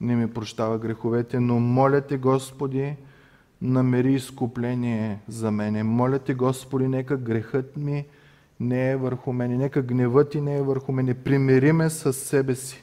[0.00, 2.96] не ми прощава греховете, но моля те Господи,
[3.62, 5.82] намери изкупление за мене.
[5.82, 8.04] Моля те Господи, нека грехът ми
[8.60, 11.14] не е върху мене, нека гневът ти не е върху мене.
[11.14, 12.82] Примири ме с себе си.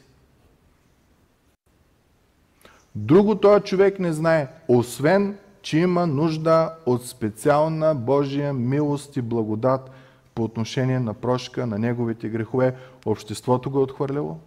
[2.95, 9.91] Друго този човек не знае, освен, че има нужда от специална Божия милост и благодат
[10.35, 12.75] по отношение на прошка на неговите грехове.
[13.05, 14.39] Обществото го е отхвърляло.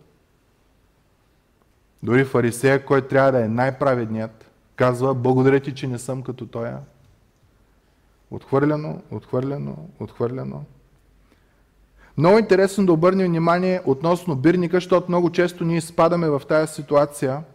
[2.02, 6.78] Дори фарисея, който трябва да е най-праведният, казва, благодаря ти, че не съм като тоя.
[8.30, 10.64] Отхвърлено, отхвърлено, отхвърлено.
[12.18, 17.42] Много интересно да обърнем внимание относно бирника, защото много често ние спадаме в тази ситуация–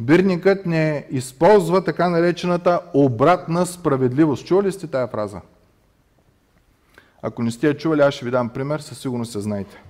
[0.00, 4.46] Бирникът не използва така наречената обратна справедливост.
[4.46, 5.40] Чували сте тая фраза?
[7.22, 9.82] Ако не сте я чували, аз ще ви дам пример, със сигурност се знаете.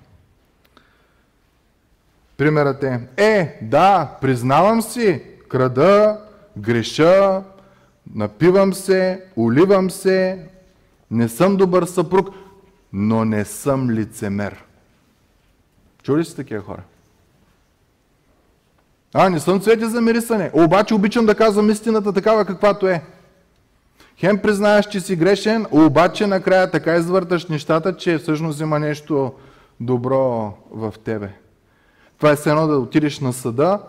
[2.36, 6.20] Примерът е, е, да, признавам си, крада,
[6.56, 7.42] греша,
[8.14, 10.46] напивам се, уливам се,
[11.10, 12.28] не съм добър съпруг,
[12.92, 14.64] но не съм лицемер.
[16.02, 16.82] Чули сте такива хора?
[19.14, 20.50] А, не съм цвете за мирисане.
[20.52, 23.02] Обаче обичам да казвам истината такава каквато е.
[24.18, 29.32] Хем признаеш, че си грешен, обаче накрая така извърташ нещата, че всъщност има нещо
[29.80, 31.43] добро в тебе.
[32.16, 33.80] Това е едно да отидеш на съда,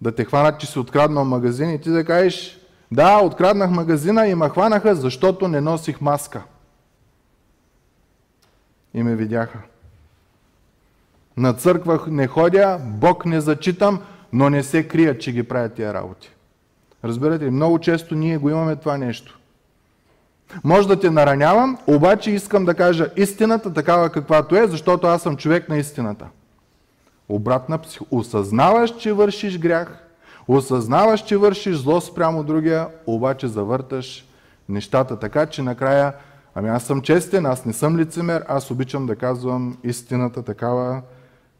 [0.00, 2.60] да те хванат, че си откраднал магазин и ти да кажеш,
[2.92, 6.42] да, откраднах магазина и ме хванаха, защото не носих маска.
[8.94, 9.58] И ме видяха.
[11.36, 14.00] На църква не ходя, Бог не зачитам,
[14.32, 16.30] но не се крият, че ги правят тия работи.
[17.04, 17.50] Разбирате ли?
[17.50, 19.38] Много често ние го имаме това нещо.
[20.64, 25.36] Може да те наранявам, обаче искам да кажа истината такава каквато е, защото аз съм
[25.36, 26.26] човек на истината.
[27.28, 28.00] Обратна псих...
[28.10, 30.06] Осъзнаваш, че вършиш грях,
[30.48, 34.26] осъзнаваш, че вършиш зло спрямо другия, обаче завърташ
[34.68, 36.14] нещата така, че накрая,
[36.54, 41.02] ами аз съм честен, аз не съм лицемер, аз обичам да казвам истината такава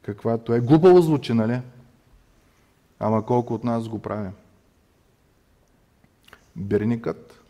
[0.03, 0.61] каквато е.
[0.61, 1.61] Глупаво звучи, нали?
[2.99, 4.33] Ама колко от нас го правим?
[6.57, 7.41] Бирникът,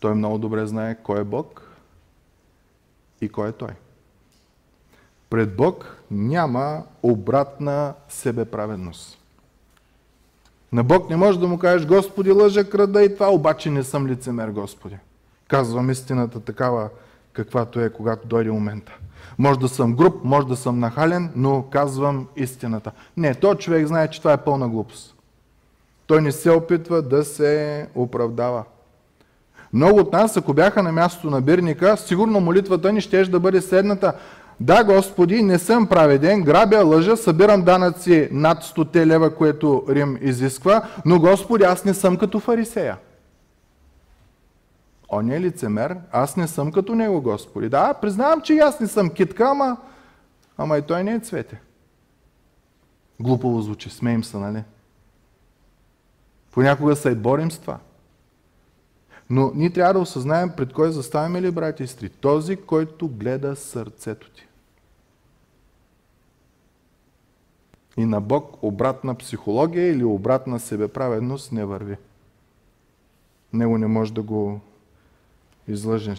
[0.00, 1.70] той много добре знае кой е Бог
[3.20, 3.70] и кой е Той.
[5.30, 9.18] Пред Бог няма обратна себеправедност.
[10.72, 14.06] На Бог не можеш да му кажеш, Господи, лъжа, крада и това, обаче не съм
[14.06, 14.96] лицемер, Господи.
[15.48, 16.88] Казвам истината такава,
[17.32, 18.92] каквато е, когато дойде момента.
[19.38, 22.92] Може да съм груб, може да съм нахален, но казвам истината.
[23.16, 25.14] Не, той човек знае, че това е пълна глупост.
[26.06, 28.64] Той не се опитва да се оправдава.
[29.72, 33.60] Много от нас, ако бяха на мястото на бирника, сигурно молитвата ни ще да бъде
[33.60, 34.12] следната.
[34.60, 40.88] Да, Господи, не съм праведен, грабя, лъжа, събирам данъци над 100 лева, което Рим изисква,
[41.04, 42.96] но Господи, аз не съм като фарисея.
[45.08, 47.68] Он е лицемер, аз не съм като него, Господи.
[47.68, 49.76] Да, признавам, че аз не съм китка, ама,
[50.58, 51.60] ама и той не е цвете.
[53.20, 54.64] Глупово звучи, смеем се, нали?
[56.52, 57.78] Понякога се и борим с това.
[59.30, 62.08] Но ние трябва да осъзнаем пред кой заставяме ли, брати и сестри?
[62.08, 64.45] Този, който гледа сърцето ти.
[67.96, 71.96] И на Бог обратна психология или обратна себеправедност не върви.
[73.52, 74.60] Него не може да го
[75.68, 76.18] излъжеш.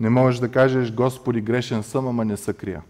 [0.00, 2.82] Не можеш да кажеш, Господи, грешен съм, ама не се крия.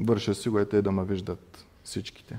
[0.00, 2.38] Върша си го е те да ме виждат всичките.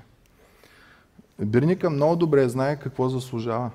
[1.42, 3.72] Бирника много добре знае какво заслужава.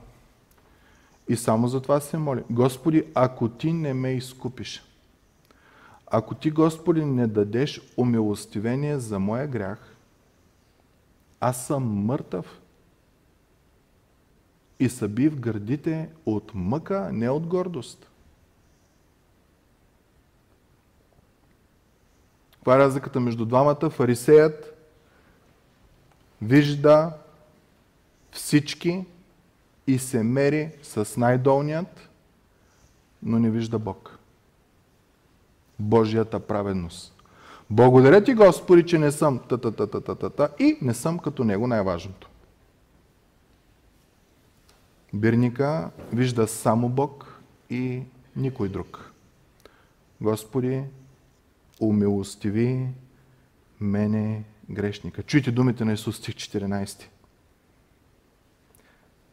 [1.28, 2.42] И само за това се моли.
[2.50, 4.82] Господи, ако ти не ме изкупиш,
[6.10, 9.94] ако ти, Господи, не дадеш умилостивение за моя грях,
[11.40, 12.60] аз съм мъртъв
[14.80, 18.10] и съби в гърдите от мъка, не от гордост.
[22.52, 23.90] Каква е разликата между двамата?
[23.90, 24.74] Фарисеят
[26.42, 27.12] вижда
[28.32, 29.04] всички
[29.86, 32.08] и се мери с най-долният,
[33.22, 34.17] но не вижда Бог.
[35.78, 37.14] Божията праведност.
[37.70, 40.94] Благодаря ти, Господи, че не съм та та та та та та, та и не
[40.94, 42.28] съм като него най-важното.
[45.12, 48.02] Бирника вижда само Бог и
[48.36, 49.12] никой друг.
[50.20, 50.82] Господи,
[51.80, 52.88] умилостиви
[53.80, 55.22] мене грешника.
[55.22, 57.04] Чуйте думите на Исус, стих 14.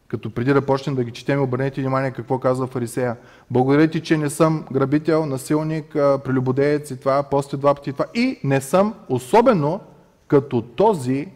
[0.07, 3.17] Като преди да почнем да ги четем, обърнете внимание какво казва фарисея.
[3.51, 8.05] Благодаря ти, че не съм грабител, насилник, прелюбодеец и това, после два пъти това.
[8.13, 9.79] И не съм особено
[10.27, 11.27] като този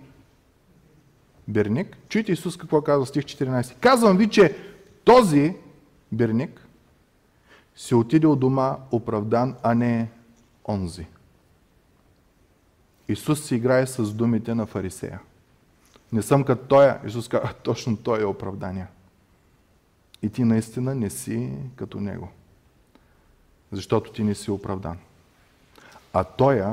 [1.48, 1.98] бирник.
[2.10, 3.76] Чуйте Исус какво казва стих 14.
[3.80, 4.56] Казвам ви, че
[5.04, 5.56] този
[6.12, 6.68] бирник
[7.76, 10.10] се отиде от дома оправдан, а не
[10.68, 11.08] онзи.
[13.08, 15.20] Исус си играе с думите на фарисея.
[16.14, 18.88] Не съм като той, Исус казва, точно той е оправдание.
[20.22, 22.30] И ти наистина не си като него.
[23.72, 24.98] Защото ти не си оправдан.
[26.14, 26.64] А той,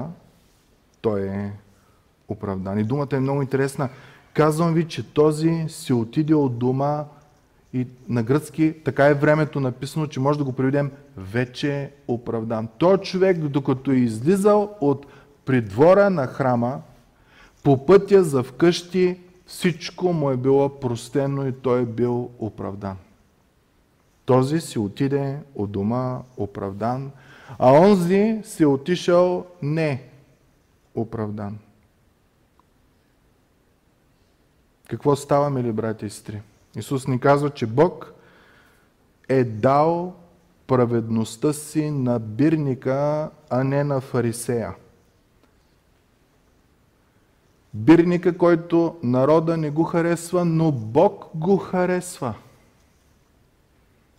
[1.00, 1.52] той е
[2.28, 2.78] оправдан.
[2.78, 3.88] И думата е много интересна.
[4.32, 7.04] Казвам ви, че този си отиде от дома
[7.72, 12.68] и на гръцки така е времето написано, че може да го приведем вече оправдан.
[12.78, 15.06] Той човек, докато е излизал от
[15.44, 16.80] придвора на храма,
[17.64, 22.96] по пътя за вкъщи всичко му е било простено и той е бил оправдан.
[24.24, 27.10] Този си отиде от дома оправдан,
[27.58, 30.02] а онзи си отишъл не
[30.94, 31.58] оправдан.
[34.88, 36.42] Какво става, мили брати и сестри?
[36.76, 38.14] Исус ни казва, че Бог
[39.28, 40.14] е дал
[40.66, 44.74] праведността си на бирника, а не на фарисея.
[47.78, 52.34] Бирника, който народа не го харесва, но Бог го харесва.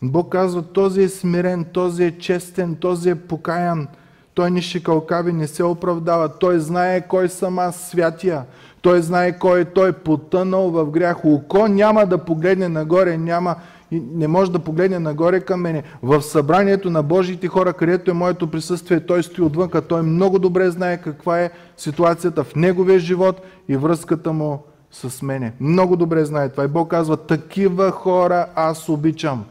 [0.02, 3.88] Бог казва, този е смирен, този е честен, този е покаян.
[4.34, 6.30] Той не шикалкави, не се оправдава.
[6.30, 8.44] Той знае кой съм аз, святия.
[8.82, 11.26] Той знае кой е той, потънал в грях.
[11.26, 13.56] Око няма да погледне нагоре, няма,
[13.92, 15.84] не може да погледне нагоре към мене.
[16.04, 20.72] В събранието на Божиите хора, където е моето присъствие, той стои отвън, той много добре
[20.72, 25.54] знае каква е ситуацията в неговия живот и връзката му с мене.
[25.60, 26.64] Много добре знае това.
[26.64, 29.46] И Бог казва, такива хора аз обичам.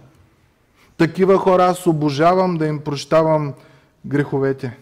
[0.97, 3.55] Такива хора аз обожавам да им прощавам
[4.07, 4.77] греховете.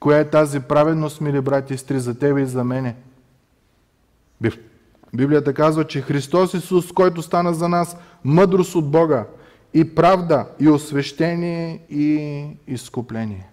[0.00, 2.94] Коя е тази праведност, мили брати и сестри, за тебе и за мене?
[5.14, 9.24] Библията казва, че Христос Исус, който стана за нас мъдрост от Бога,
[9.74, 13.50] и правда, и освещение, и изкупление.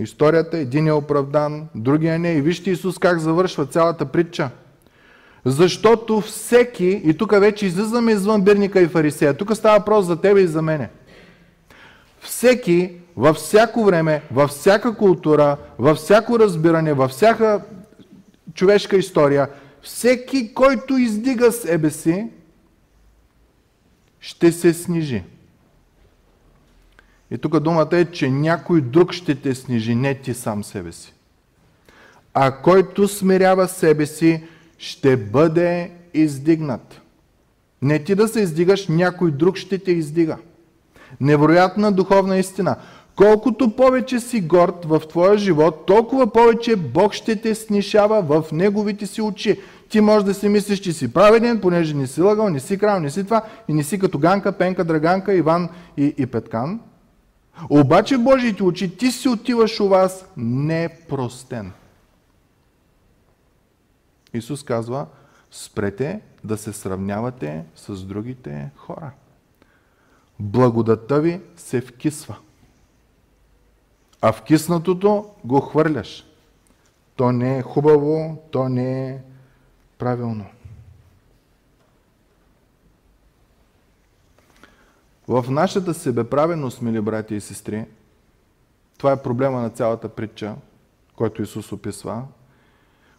[0.00, 2.32] Историята, един е оправдан, другия не.
[2.32, 4.50] И вижте Исус как завършва цялата притча.
[5.44, 10.40] Защото всеки, и тук вече излизаме извън бирника и фарисея, тук става въпрос за тебе
[10.40, 10.90] и за мене.
[12.20, 17.60] Всеки във всяко време, във всяка култура, във всяко разбиране, във всяка
[18.54, 19.48] човешка история,
[19.82, 22.26] всеки, който издига себе си,
[24.20, 25.22] ще се снижи.
[27.30, 31.14] И тук думата е, че някой друг ще те снижи, не ти сам себе си.
[32.34, 34.42] А който смирява себе си,
[34.78, 37.00] ще бъде издигнат.
[37.82, 40.36] Не ти да се издигаш, някой друг ще те издига.
[41.20, 42.76] Невероятна духовна истина.
[43.16, 49.06] Колкото повече си горд в твоя живот, толкова повече Бог ще те снишава в Неговите
[49.06, 49.60] си очи.
[49.88, 53.00] Ти можеш да си мислиш, че си праведен, понеже не си лъгал, не си крал,
[53.00, 56.80] не си това и не си като Ганка, Пенка, Драганка, Иван и, и Петкан.
[57.70, 61.72] Обаче Божиите очи ти си отиваш у вас непростен.
[64.34, 65.06] Исус казва,
[65.50, 69.10] спрете да се сравнявате с другите хора.
[70.40, 72.36] Благодата ви се вкисва.
[74.26, 76.24] А вкиснатото го хвърляш.
[77.16, 79.18] То не е хубаво, то не е
[79.98, 80.44] правилно.
[85.28, 87.84] В нашата себеправеност, мили брати и сестри,
[88.98, 90.54] това е проблема на цялата притча,
[91.16, 92.22] който Исус описва.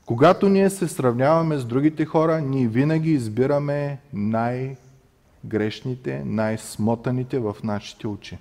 [0.05, 8.37] Когато ние се сравняваме с другите хора, ние винаги избираме най-грешните, най-смотаните в нашите очи.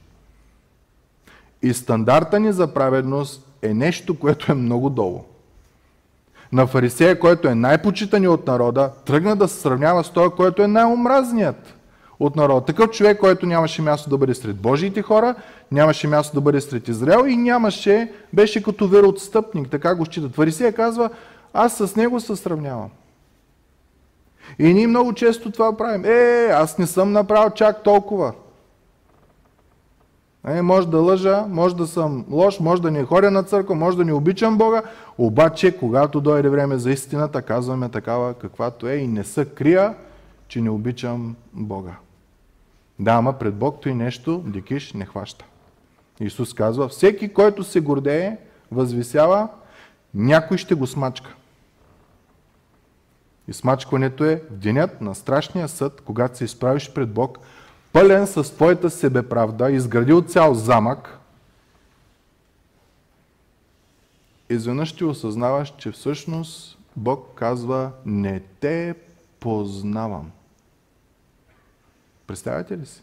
[1.63, 5.25] И стандарта ни за праведност е нещо, което е много долу.
[6.53, 10.67] На фарисея, който е най-почитани от народа, тръгна да се сравнява с този, който е
[10.67, 11.75] най-омразният
[12.21, 12.67] от народа.
[12.67, 15.35] Такъв човек, който нямаше място да бъде сред Божиите хора,
[15.73, 20.35] нямаше място да бъде сред Израел и нямаше, беше като вероотстъпник, така го считат.
[20.35, 21.11] Фарисея казва,
[21.55, 22.91] аз с него се сравнявам.
[24.59, 26.05] И ние много често това правим.
[26.05, 28.33] Е, аз не съм направил чак толкова.
[30.47, 33.97] Е, може да лъжа, може да съм лош, може да не ходя на църква, може
[33.97, 34.83] да не обичам Бога,
[35.19, 39.95] обаче когато дойде време за истината, казваме такава каквато е и не се крия,
[40.49, 41.97] че не обичам Бога.
[42.99, 45.45] Да, ама пред Бог той нещо дикиш не хваща.
[46.21, 48.37] Исус казва, всеки, който се гордее,
[48.73, 49.49] възвисява,
[50.15, 51.35] някой ще го смачка.
[53.49, 57.39] И смачкването е в денят на страшния съд, когато се изправиш пред Бог,
[57.97, 61.19] пълен с твоята себеправда, изградил цял замък,
[64.51, 68.95] изведнъж ти осъзнаваш, че всъщност Бог казва, не те
[69.41, 70.31] познавам.
[72.27, 73.03] Представяте ли си?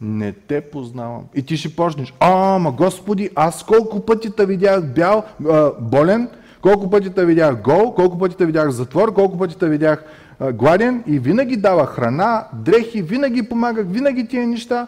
[0.00, 1.26] Не те познавам.
[1.34, 2.14] И ти ще почнеш.
[2.20, 6.30] А, ма Господи, аз колко пъти те видях бял, а, болен,
[6.62, 10.04] колко пъти те видях гол, колко пъти те видях затвор, колко пъти те видях
[10.40, 14.86] гладен и винаги дава храна, дрехи, винаги помагах, винаги тия неща.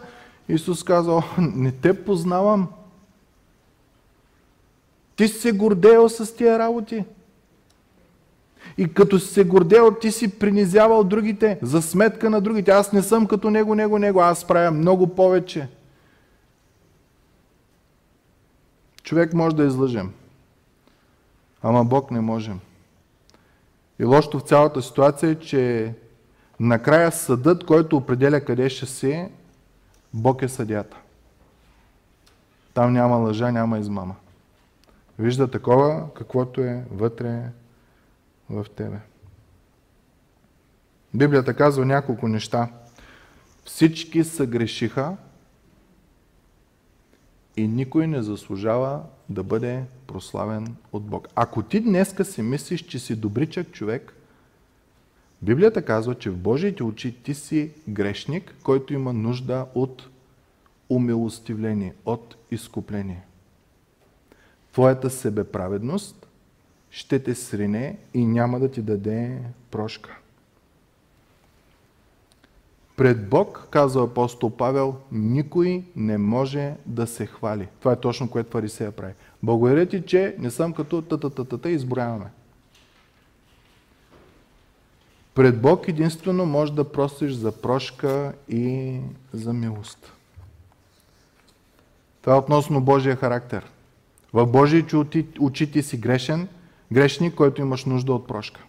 [0.49, 2.67] Исус каза, не те познавам.
[5.15, 7.03] Ти си се гордеял с тия работи.
[8.77, 12.71] И като си се гордел, ти си принизявал другите за сметка на другите.
[12.71, 14.21] Аз не съм като него, него, него.
[14.21, 15.67] Аз правя много повече.
[19.03, 20.11] Човек може да излъжем.
[21.63, 22.59] Ама Бог не можем.
[24.03, 25.93] И лошото в цялата ситуация е, че
[26.59, 29.27] накрая съдът, който определя къде ще си,
[30.13, 30.97] Бог е съдята.
[32.73, 34.15] Там няма лъжа, няма измама.
[35.19, 37.41] Вижда такова, каквото е вътре
[38.49, 38.97] в тебе.
[41.13, 42.69] Библията казва няколко неща.
[43.65, 45.17] Всички са грешиха
[47.57, 51.27] и никой не заслужава да бъде прославен от Бог.
[51.35, 54.13] Ако ти днеска си мислиш, че си добричък човек,
[55.41, 60.09] Библията казва, че в Божиите очи ти си грешник, който има нужда от
[60.89, 63.23] умилостивление, от изкупление.
[64.71, 66.27] Твоята себеправедност
[66.89, 69.39] ще те срине и няма да ти даде
[69.71, 70.17] прошка.
[72.95, 77.67] Пред Бог, казва апостол Павел, никой не може да се хвали.
[77.79, 79.13] Това е точно което фарисея прави.
[79.43, 82.25] Благодаря ти, че не съм като тата изброяваме.
[85.35, 88.99] Пред Бог единствено може да просиш за прошка и
[89.33, 90.13] за милост.
[92.21, 93.65] Това е относно Божия характер.
[94.33, 94.95] В Божиите
[95.39, 96.47] очи ти си грешен,
[96.91, 98.61] грешник, който имаш нужда от прошка.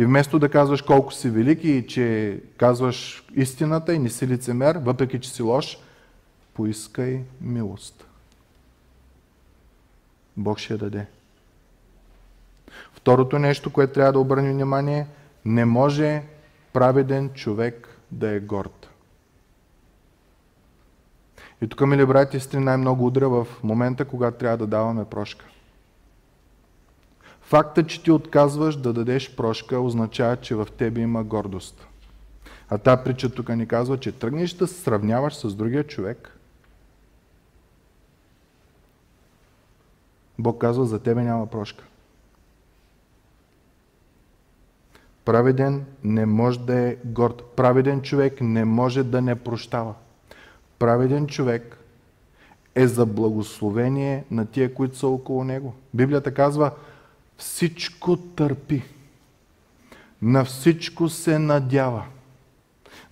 [0.00, 4.76] И вместо да казваш колко си велик и че казваш истината и не си лицемер,
[4.76, 5.78] въпреки че си лош,
[6.54, 8.06] поискай милост.
[10.36, 11.06] Бог ще я даде.
[12.92, 15.06] Второто нещо, което трябва да обърнем внимание,
[15.44, 16.22] не може
[16.72, 18.90] праведен човек да е горд.
[21.62, 25.44] И тук, мили брати и сестри, най-много удра в момента, когато трябва да даваме прошка.
[27.50, 31.86] Факта, че ти отказваш да дадеш прошка, означава, че в тебе има гордост.
[32.68, 36.38] А тази притча тук ни казва, че тръгнеш да се сравняваш с другия човек.
[40.38, 41.84] Бог казва, за тебе няма прошка.
[45.24, 47.42] Праведен не може да е горд.
[47.56, 49.94] Праведен човек не може да не прощава.
[50.78, 51.78] Праведен човек
[52.74, 55.74] е за благословение на тия, които са около него.
[55.94, 56.72] Библията казва,
[57.40, 58.82] всичко търпи.
[60.22, 62.04] На всичко се надява.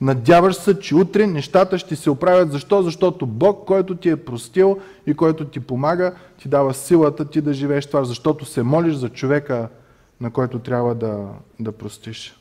[0.00, 2.52] Надяваш се, че утре нещата ще се оправят.
[2.52, 2.82] Защо?
[2.82, 7.52] Защото Бог, който ти е простил и който ти помага, ти дава силата ти да
[7.52, 9.68] живееш това, защото се молиш за човека,
[10.20, 11.28] на който трябва да,
[11.60, 12.40] да простиш.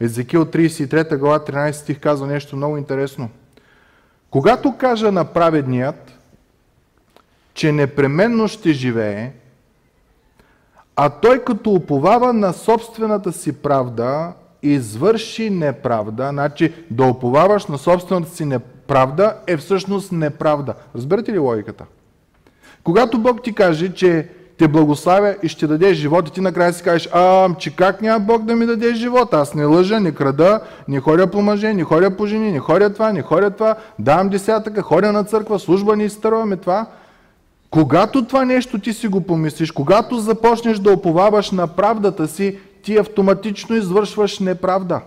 [0.00, 3.30] Езекил 33 глава 13 стих казва нещо много интересно.
[4.30, 6.18] Когато кажа на праведният,
[7.54, 9.32] че непременно ще живее,
[10.96, 14.32] а той като уповава на собствената си правда,
[14.62, 20.74] извърши неправда, значи да уповаваш на собствената си неправда е всъщност неправда.
[20.96, 21.84] Разбирате ли логиката?
[22.84, 24.28] Когато Бог ти каже, че
[24.58, 28.20] те благославя и ще даде живот и ти накрая си кажеш, а, че как няма
[28.20, 29.34] Бог да ми даде живот?
[29.34, 32.92] Аз не лъжа, не крада, не ходя по мъже, не ходя по жени, не ходя
[32.92, 36.86] това, не ходя това, давам десятъка, ходя на църква, служба не изтърваме това.
[37.72, 42.96] Когато това нещо ти си го помислиш, когато започнеш да оповаваш на правдата си, ти
[42.96, 45.00] автоматично извършваш неправда.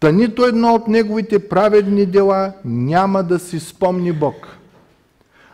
[0.00, 4.58] Та нито едно от неговите праведни дела няма да си спомни Бог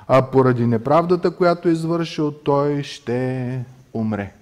[0.08, 4.32] а поради неправдата, която е извършил, той ще умре.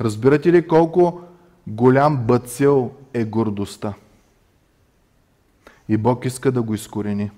[0.00, 1.20] Разбирате ли колко
[1.66, 3.94] голям бъцел е гордостта.
[5.88, 7.30] И Бог иска да го изкорени,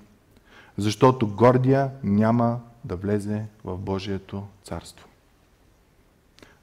[0.77, 5.07] защото гордия няма да влезе в Божието царство.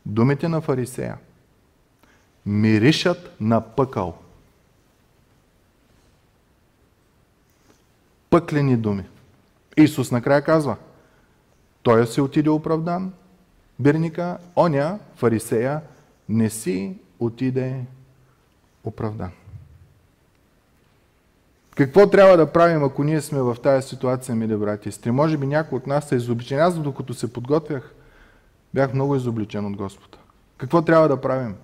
[0.06, 1.18] Думите на фарисея
[2.46, 4.18] миришат на пъкъл.
[8.30, 9.04] Пъклени думи.
[9.76, 10.76] Исус накрая казва,
[11.82, 13.12] той си отиде оправдан,
[13.78, 15.80] бирника, оня, фарисея,
[16.28, 17.84] не си отиде
[18.84, 19.30] оправдан.
[21.74, 25.10] Какво трябва да правим, ако ние сме в тази ситуация, мили брати и сестри?
[25.10, 26.60] Може би някой от нас е изобличен.
[26.60, 27.94] Аз, докато се подготвях,
[28.74, 30.18] бях много изобличен от Господа.
[30.58, 31.54] Какво трябва да правим?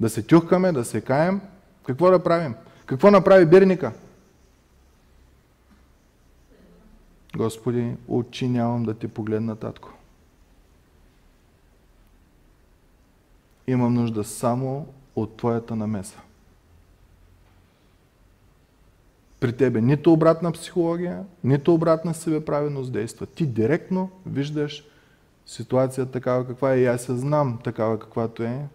[0.00, 1.40] Да се тюхкаме, да се каем?
[1.86, 2.54] Какво да правим?
[2.86, 3.92] Какво направи бирника?
[7.36, 9.90] Господи, отчинявам да ти погледна, татко.
[13.66, 16.18] Имам нужда само от Твоята намеса.
[19.42, 23.26] При тебе нито обратна психология, нито обратна себеправеност действа.
[23.26, 24.84] Ти директно виждаш
[25.46, 28.66] ситуацията такава каква е и аз я знам такава каквато е.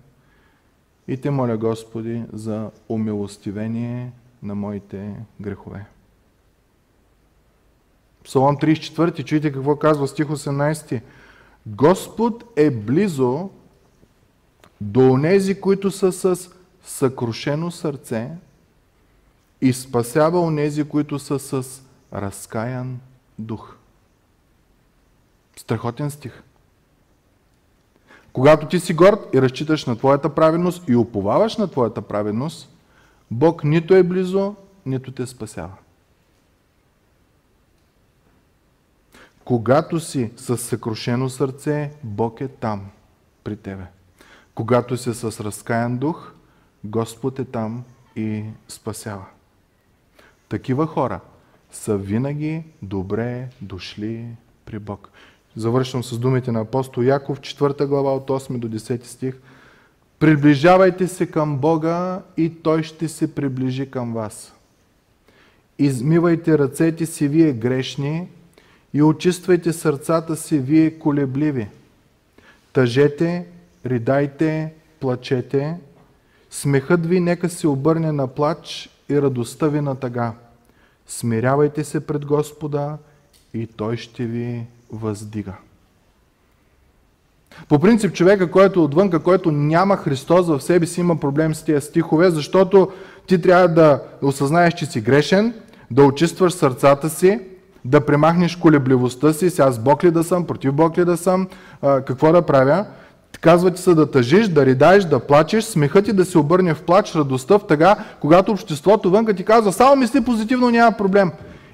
[1.07, 4.11] И те моля Господи за умилостивение
[4.43, 5.85] на моите грехове.
[8.23, 11.01] Псалом 34, чуйте какво казва стих 18.
[11.67, 13.49] Господ е близо
[14.81, 16.49] до онези, които са с
[16.83, 18.31] съкрушено сърце
[19.61, 21.81] и спасява онези, които са с
[22.13, 22.99] разкаян
[23.39, 23.75] дух.
[25.55, 26.43] Страхотен стих.
[28.33, 32.69] Когато ти си горд и разчиташ на твоята праведност и уповаваш на твоята праведност,
[33.31, 34.55] Бог нито е близо,
[34.85, 35.73] нито те спасява.
[39.45, 42.89] Когато си с съкрушено сърце, Бог е там
[43.43, 43.85] при тебе.
[44.55, 46.31] Когато си с разкаян дух,
[46.83, 47.83] Господ е там
[48.15, 49.25] и спасява.
[50.49, 51.19] Такива хора
[51.71, 54.25] са винаги добре дошли
[54.65, 55.09] при Бог.
[55.55, 59.35] Завършвам с думите на апостол Яков, 4 глава от 8 до 10 стих.
[60.19, 64.53] Приближавайте се към Бога и Той ще се приближи към вас.
[65.79, 68.27] Измивайте ръцете си, вие грешни,
[68.93, 71.67] и очиствайте сърцата си, вие колебливи.
[72.73, 73.45] Тъжете,
[73.85, 75.77] ридайте, плачете,
[76.49, 80.33] смехът ви нека се обърне на плач и радостта ви на тъга.
[81.07, 82.97] Смирявайте се пред Господа
[83.53, 85.53] и Той ще ви въздига.
[87.69, 91.63] По принцип, човека, който е отвънка, който няма Христос в себе си, има проблем с
[91.63, 92.91] тия стихове, защото
[93.27, 95.53] ти трябва да осъзнаеш, че си грешен,
[95.91, 97.39] да очистваш сърцата си,
[97.85, 101.47] да премахнеш колебливостта си, сега с Бог ли да съм, против Бог ли да съм,
[101.81, 102.85] какво да правя.
[103.41, 106.83] Казва ти се да тъжиш, да ридаеш, да плачеш, смехът ти да се обърне в
[106.83, 111.31] плач, радостта в тъга, когато обществото вънка ти казва, само мисли позитивно, няма проблем.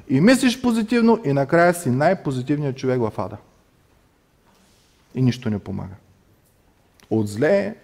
[0.10, 3.38] И мислиш позитивно и накрая си най-позитивният човек в ада.
[5.16, 5.96] И нищо не помага.
[7.10, 7.76] От зле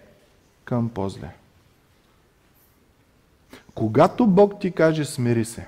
[0.64, 1.28] към по-зле.
[3.74, 5.66] Когато Бог ти каже смири се,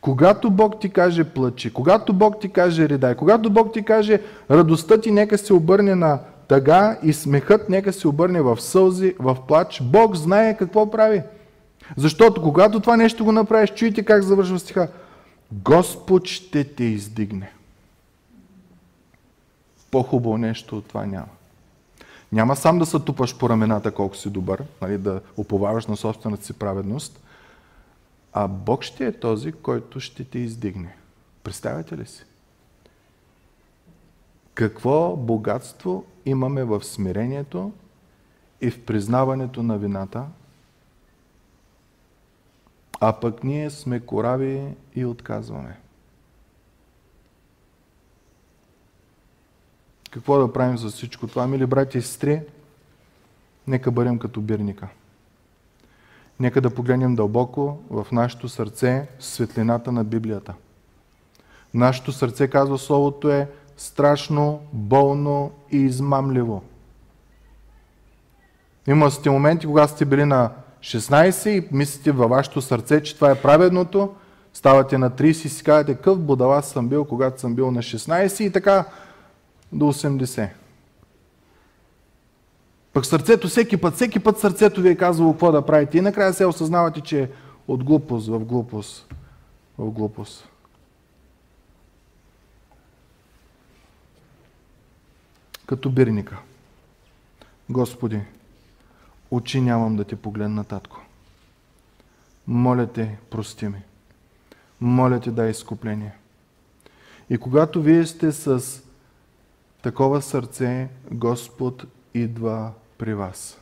[0.00, 5.00] когато Бог ти каже плачи, когато Бог ти каже ридай, когато Бог ти каже радостта
[5.00, 6.18] ти нека се обърне на
[6.48, 11.22] тъга и смехът нека се обърне в сълзи, в плач, Бог знае какво прави.
[11.96, 14.88] Защото когато това нещо го направиш, чуйте как завършва стиха.
[15.52, 17.52] Господ ще те издигне.
[19.90, 21.28] По-хубаво нещо от това няма.
[22.32, 26.44] Няма сам да се тупаш по рамената колко си добър, нали, да уповаваш на собствената
[26.44, 27.20] си праведност,
[28.32, 30.96] а Бог ще е този, който ще те издигне.
[31.44, 32.24] Представяте ли си?
[34.58, 37.72] Какво богатство имаме в смирението
[38.60, 40.26] и в признаването на вината,
[43.00, 45.80] а пък ние сме корави и отказваме.
[50.10, 52.42] Какво да правим за всичко това, мили брати и сестри?
[53.66, 54.88] Нека бъдем като бирника.
[56.40, 60.54] Нека да погледнем дълбоко в нашето сърце светлината на Библията.
[61.74, 63.48] Нашето сърце, казва Словото, е
[63.78, 66.62] страшно, болно и измамливо.
[68.88, 70.50] Има сте моменти, когато сте били на
[70.80, 74.14] 16 и мислите във вашето сърце, че това е праведното,
[74.54, 78.42] ставате на 30 и си казвате, къв будала съм бил, когато съм бил на 16
[78.42, 78.84] и така
[79.72, 80.48] до 80.
[82.92, 86.32] Пък сърцето всеки път, всеки път сърцето ви е казвало какво да правите и накрая
[86.32, 87.28] се осъзнавате, че е
[87.68, 89.14] от глупост в глупост
[89.78, 90.48] в глупост.
[95.68, 96.38] Като бирника.
[97.70, 98.20] Господи,
[99.30, 101.00] очи нямам да ти погледна, татко.
[102.46, 103.82] Моля те, прости ми.
[104.80, 106.12] Моля те, дай изкупление.
[107.30, 108.82] И когато вие сте с
[109.82, 113.58] такова сърце, Господ идва при вас.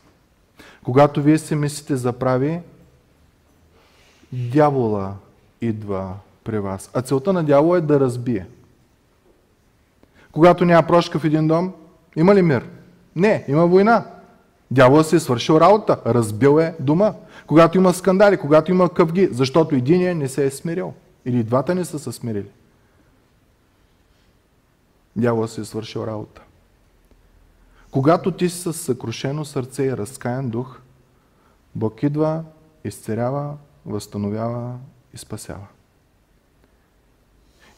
[0.84, 2.60] Когато вие се мислите за прави,
[4.32, 5.16] дявола
[5.60, 6.90] идва при вас.
[6.94, 8.46] А целта на дявола е да разбие.
[10.32, 11.72] Когато няма прошка в един дом,
[12.16, 12.68] има ли мир?
[13.16, 14.04] Не, има война.
[14.70, 17.14] Дявола си е свършил работа, разбил е дома.
[17.46, 20.94] Когато има скандали, когато има къвги, защото единия не се е смирил.
[21.24, 22.48] Или двата не са се смирили.
[25.16, 26.42] Дявола си е свършил работа.
[27.90, 30.80] Когато ти си с съкрушено сърце и разкаян дух,
[31.74, 32.44] Бог идва,
[32.84, 33.54] изцерява,
[33.86, 34.74] възстановява
[35.14, 35.66] и спасява.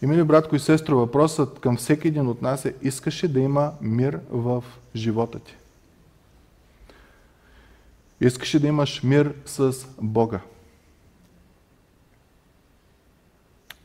[0.03, 3.73] И мили братко и сестро, въпросът към всеки един от нас е, искаше да има
[3.81, 4.65] мир в
[4.97, 5.57] живота ти.
[8.21, 10.41] Искаше да имаш мир с Бога.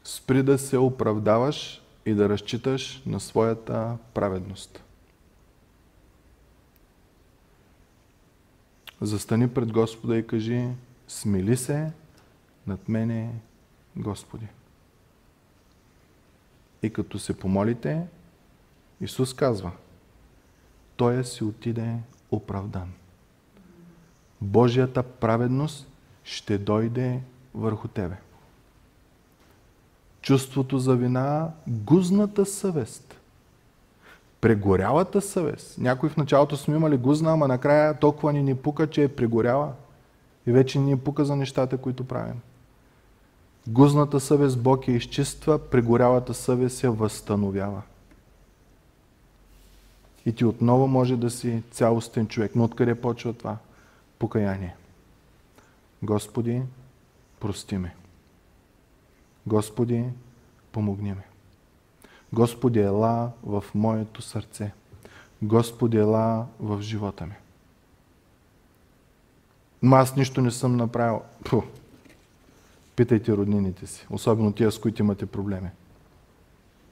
[0.03, 4.83] Спри да се оправдаваш и да разчиташ на своята праведност.
[9.01, 10.67] Застани пред Господа и кажи,
[11.07, 11.91] смили се
[12.67, 13.29] над мене,
[13.95, 14.47] Господи.
[16.83, 18.01] И като се помолите,
[19.01, 19.71] Исус казва,
[20.95, 21.95] Той си отиде
[22.31, 22.93] оправдан.
[24.41, 25.87] Божията праведност
[26.23, 27.19] ще дойде
[27.53, 28.15] върху тебе.
[30.21, 33.19] Чувството за вина, гузната съвест,
[34.41, 35.77] прегорялата съвест.
[35.77, 39.73] Някой в началото сме имали гузна, ама накрая толкова ни ни пука, че е прегоряла
[40.47, 42.41] и вече ни пука за нещата, които правим.
[43.67, 47.81] Гузната съвест Бог я изчиства, прегорялата съвест я възстановява.
[50.25, 52.51] И ти отново може да си цялостен човек.
[52.55, 53.57] Но откъде почва това?
[54.19, 54.75] Покаяние.
[56.03, 56.61] Господи,
[57.39, 57.95] прости ме.
[59.47, 60.05] Господи,
[60.71, 61.23] помогни ме.
[62.33, 64.71] Господи, ела в моето сърце.
[65.41, 67.35] Господи, ела в живота ми.
[69.81, 71.21] Но аз нищо не съм направил.
[71.49, 71.61] Пу,
[72.95, 75.69] Питайте роднините си, особено тия, с които имате проблеми.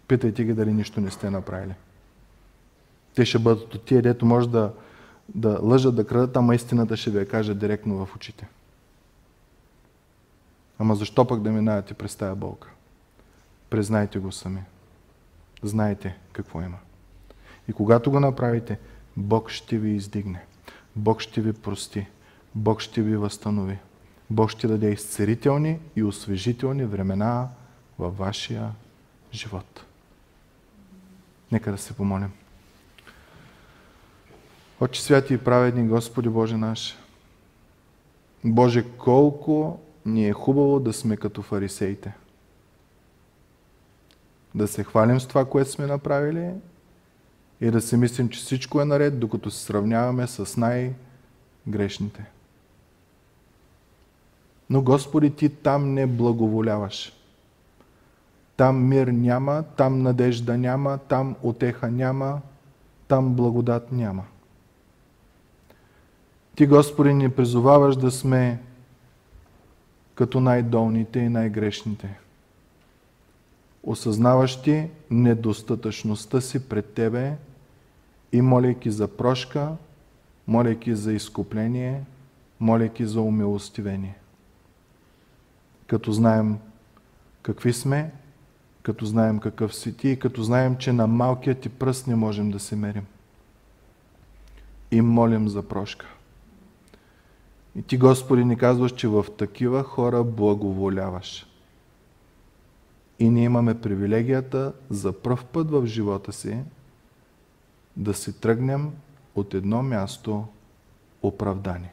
[0.08, 1.74] Питайте ги дали нищо не сте направили.
[3.16, 4.74] Те ще бъдат от тия, дето може да,
[5.36, 8.48] да лъжат, да крадат, ама истината ще ви я кажа директно в очите.
[10.80, 12.70] Ама защо пък да минавате през тая болка?
[13.70, 14.64] Признайте го сами.
[15.64, 16.78] Знайте какво има.
[17.68, 18.80] И когато го направите,
[19.18, 20.46] Бог ще ви издигне.
[20.96, 22.08] Бог ще ви прости.
[22.56, 23.78] Бог ще ви възстанови.
[24.32, 27.50] Бог ще даде изцерителни и освежителни времена
[28.00, 28.72] във вашия
[29.34, 29.86] живот.
[31.52, 32.32] Нека да се помолим.
[34.80, 36.98] Отче святи и праведни Господи Боже наш,
[38.44, 42.14] Боже, колко ни е хубаво да сме като фарисеите.
[44.56, 46.54] Да се хвалим с това, което сме направили
[47.62, 52.26] и да си мислим, че всичко е наред, докато се сравняваме с най-грешните.
[54.72, 57.14] Но Господи, Ти там не благоволяваш.
[58.58, 62.42] Там мир няма, там надежда няма, там отеха няма,
[63.08, 64.24] там благодат няма.
[66.56, 68.60] Ти, Господи, ни призоваваш да сме
[70.16, 72.20] като най-долните и най-грешните.
[73.84, 77.36] Осъзнаващи недостатъчността си пред Тебе
[78.32, 79.72] и моляйки за прошка,
[80.48, 82.04] моляйки за изкупление,
[82.60, 84.21] моляйки за умилостивение
[85.92, 86.58] като знаем
[87.42, 88.12] какви сме,
[88.84, 92.52] като знаем какъв си ти и като знаем, че на малкият ти пръст не можем
[92.52, 93.06] да се мерим.
[94.92, 96.06] И молим за прошка.
[97.76, 101.48] И ти, Господи, ни казваш, че в такива хора благоволяваш.
[103.20, 106.60] И ние имаме привилегията за пръв път в живота си
[107.98, 108.92] да си тръгнем
[109.36, 110.46] от едно място
[111.22, 111.90] оправдани.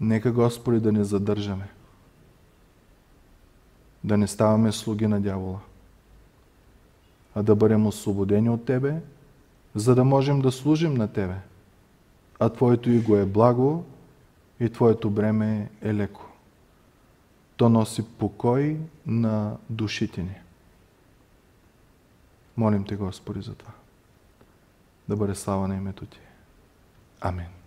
[0.00, 1.68] Нека Господи да не задържаме.
[4.04, 5.60] Да не ставаме слуги на дявола.
[7.34, 9.00] А да бъдем освободени от Тебе,
[9.74, 11.36] за да можем да служим на Тебе.
[12.38, 13.84] А Твоето иго е благо
[14.60, 16.26] и Твоето бреме е леко.
[17.56, 20.36] То носи покой на душите ни.
[22.56, 23.72] Молим Те, Господи, за това.
[25.08, 26.18] Да бъде слава на името Ти.
[27.20, 27.63] Амин.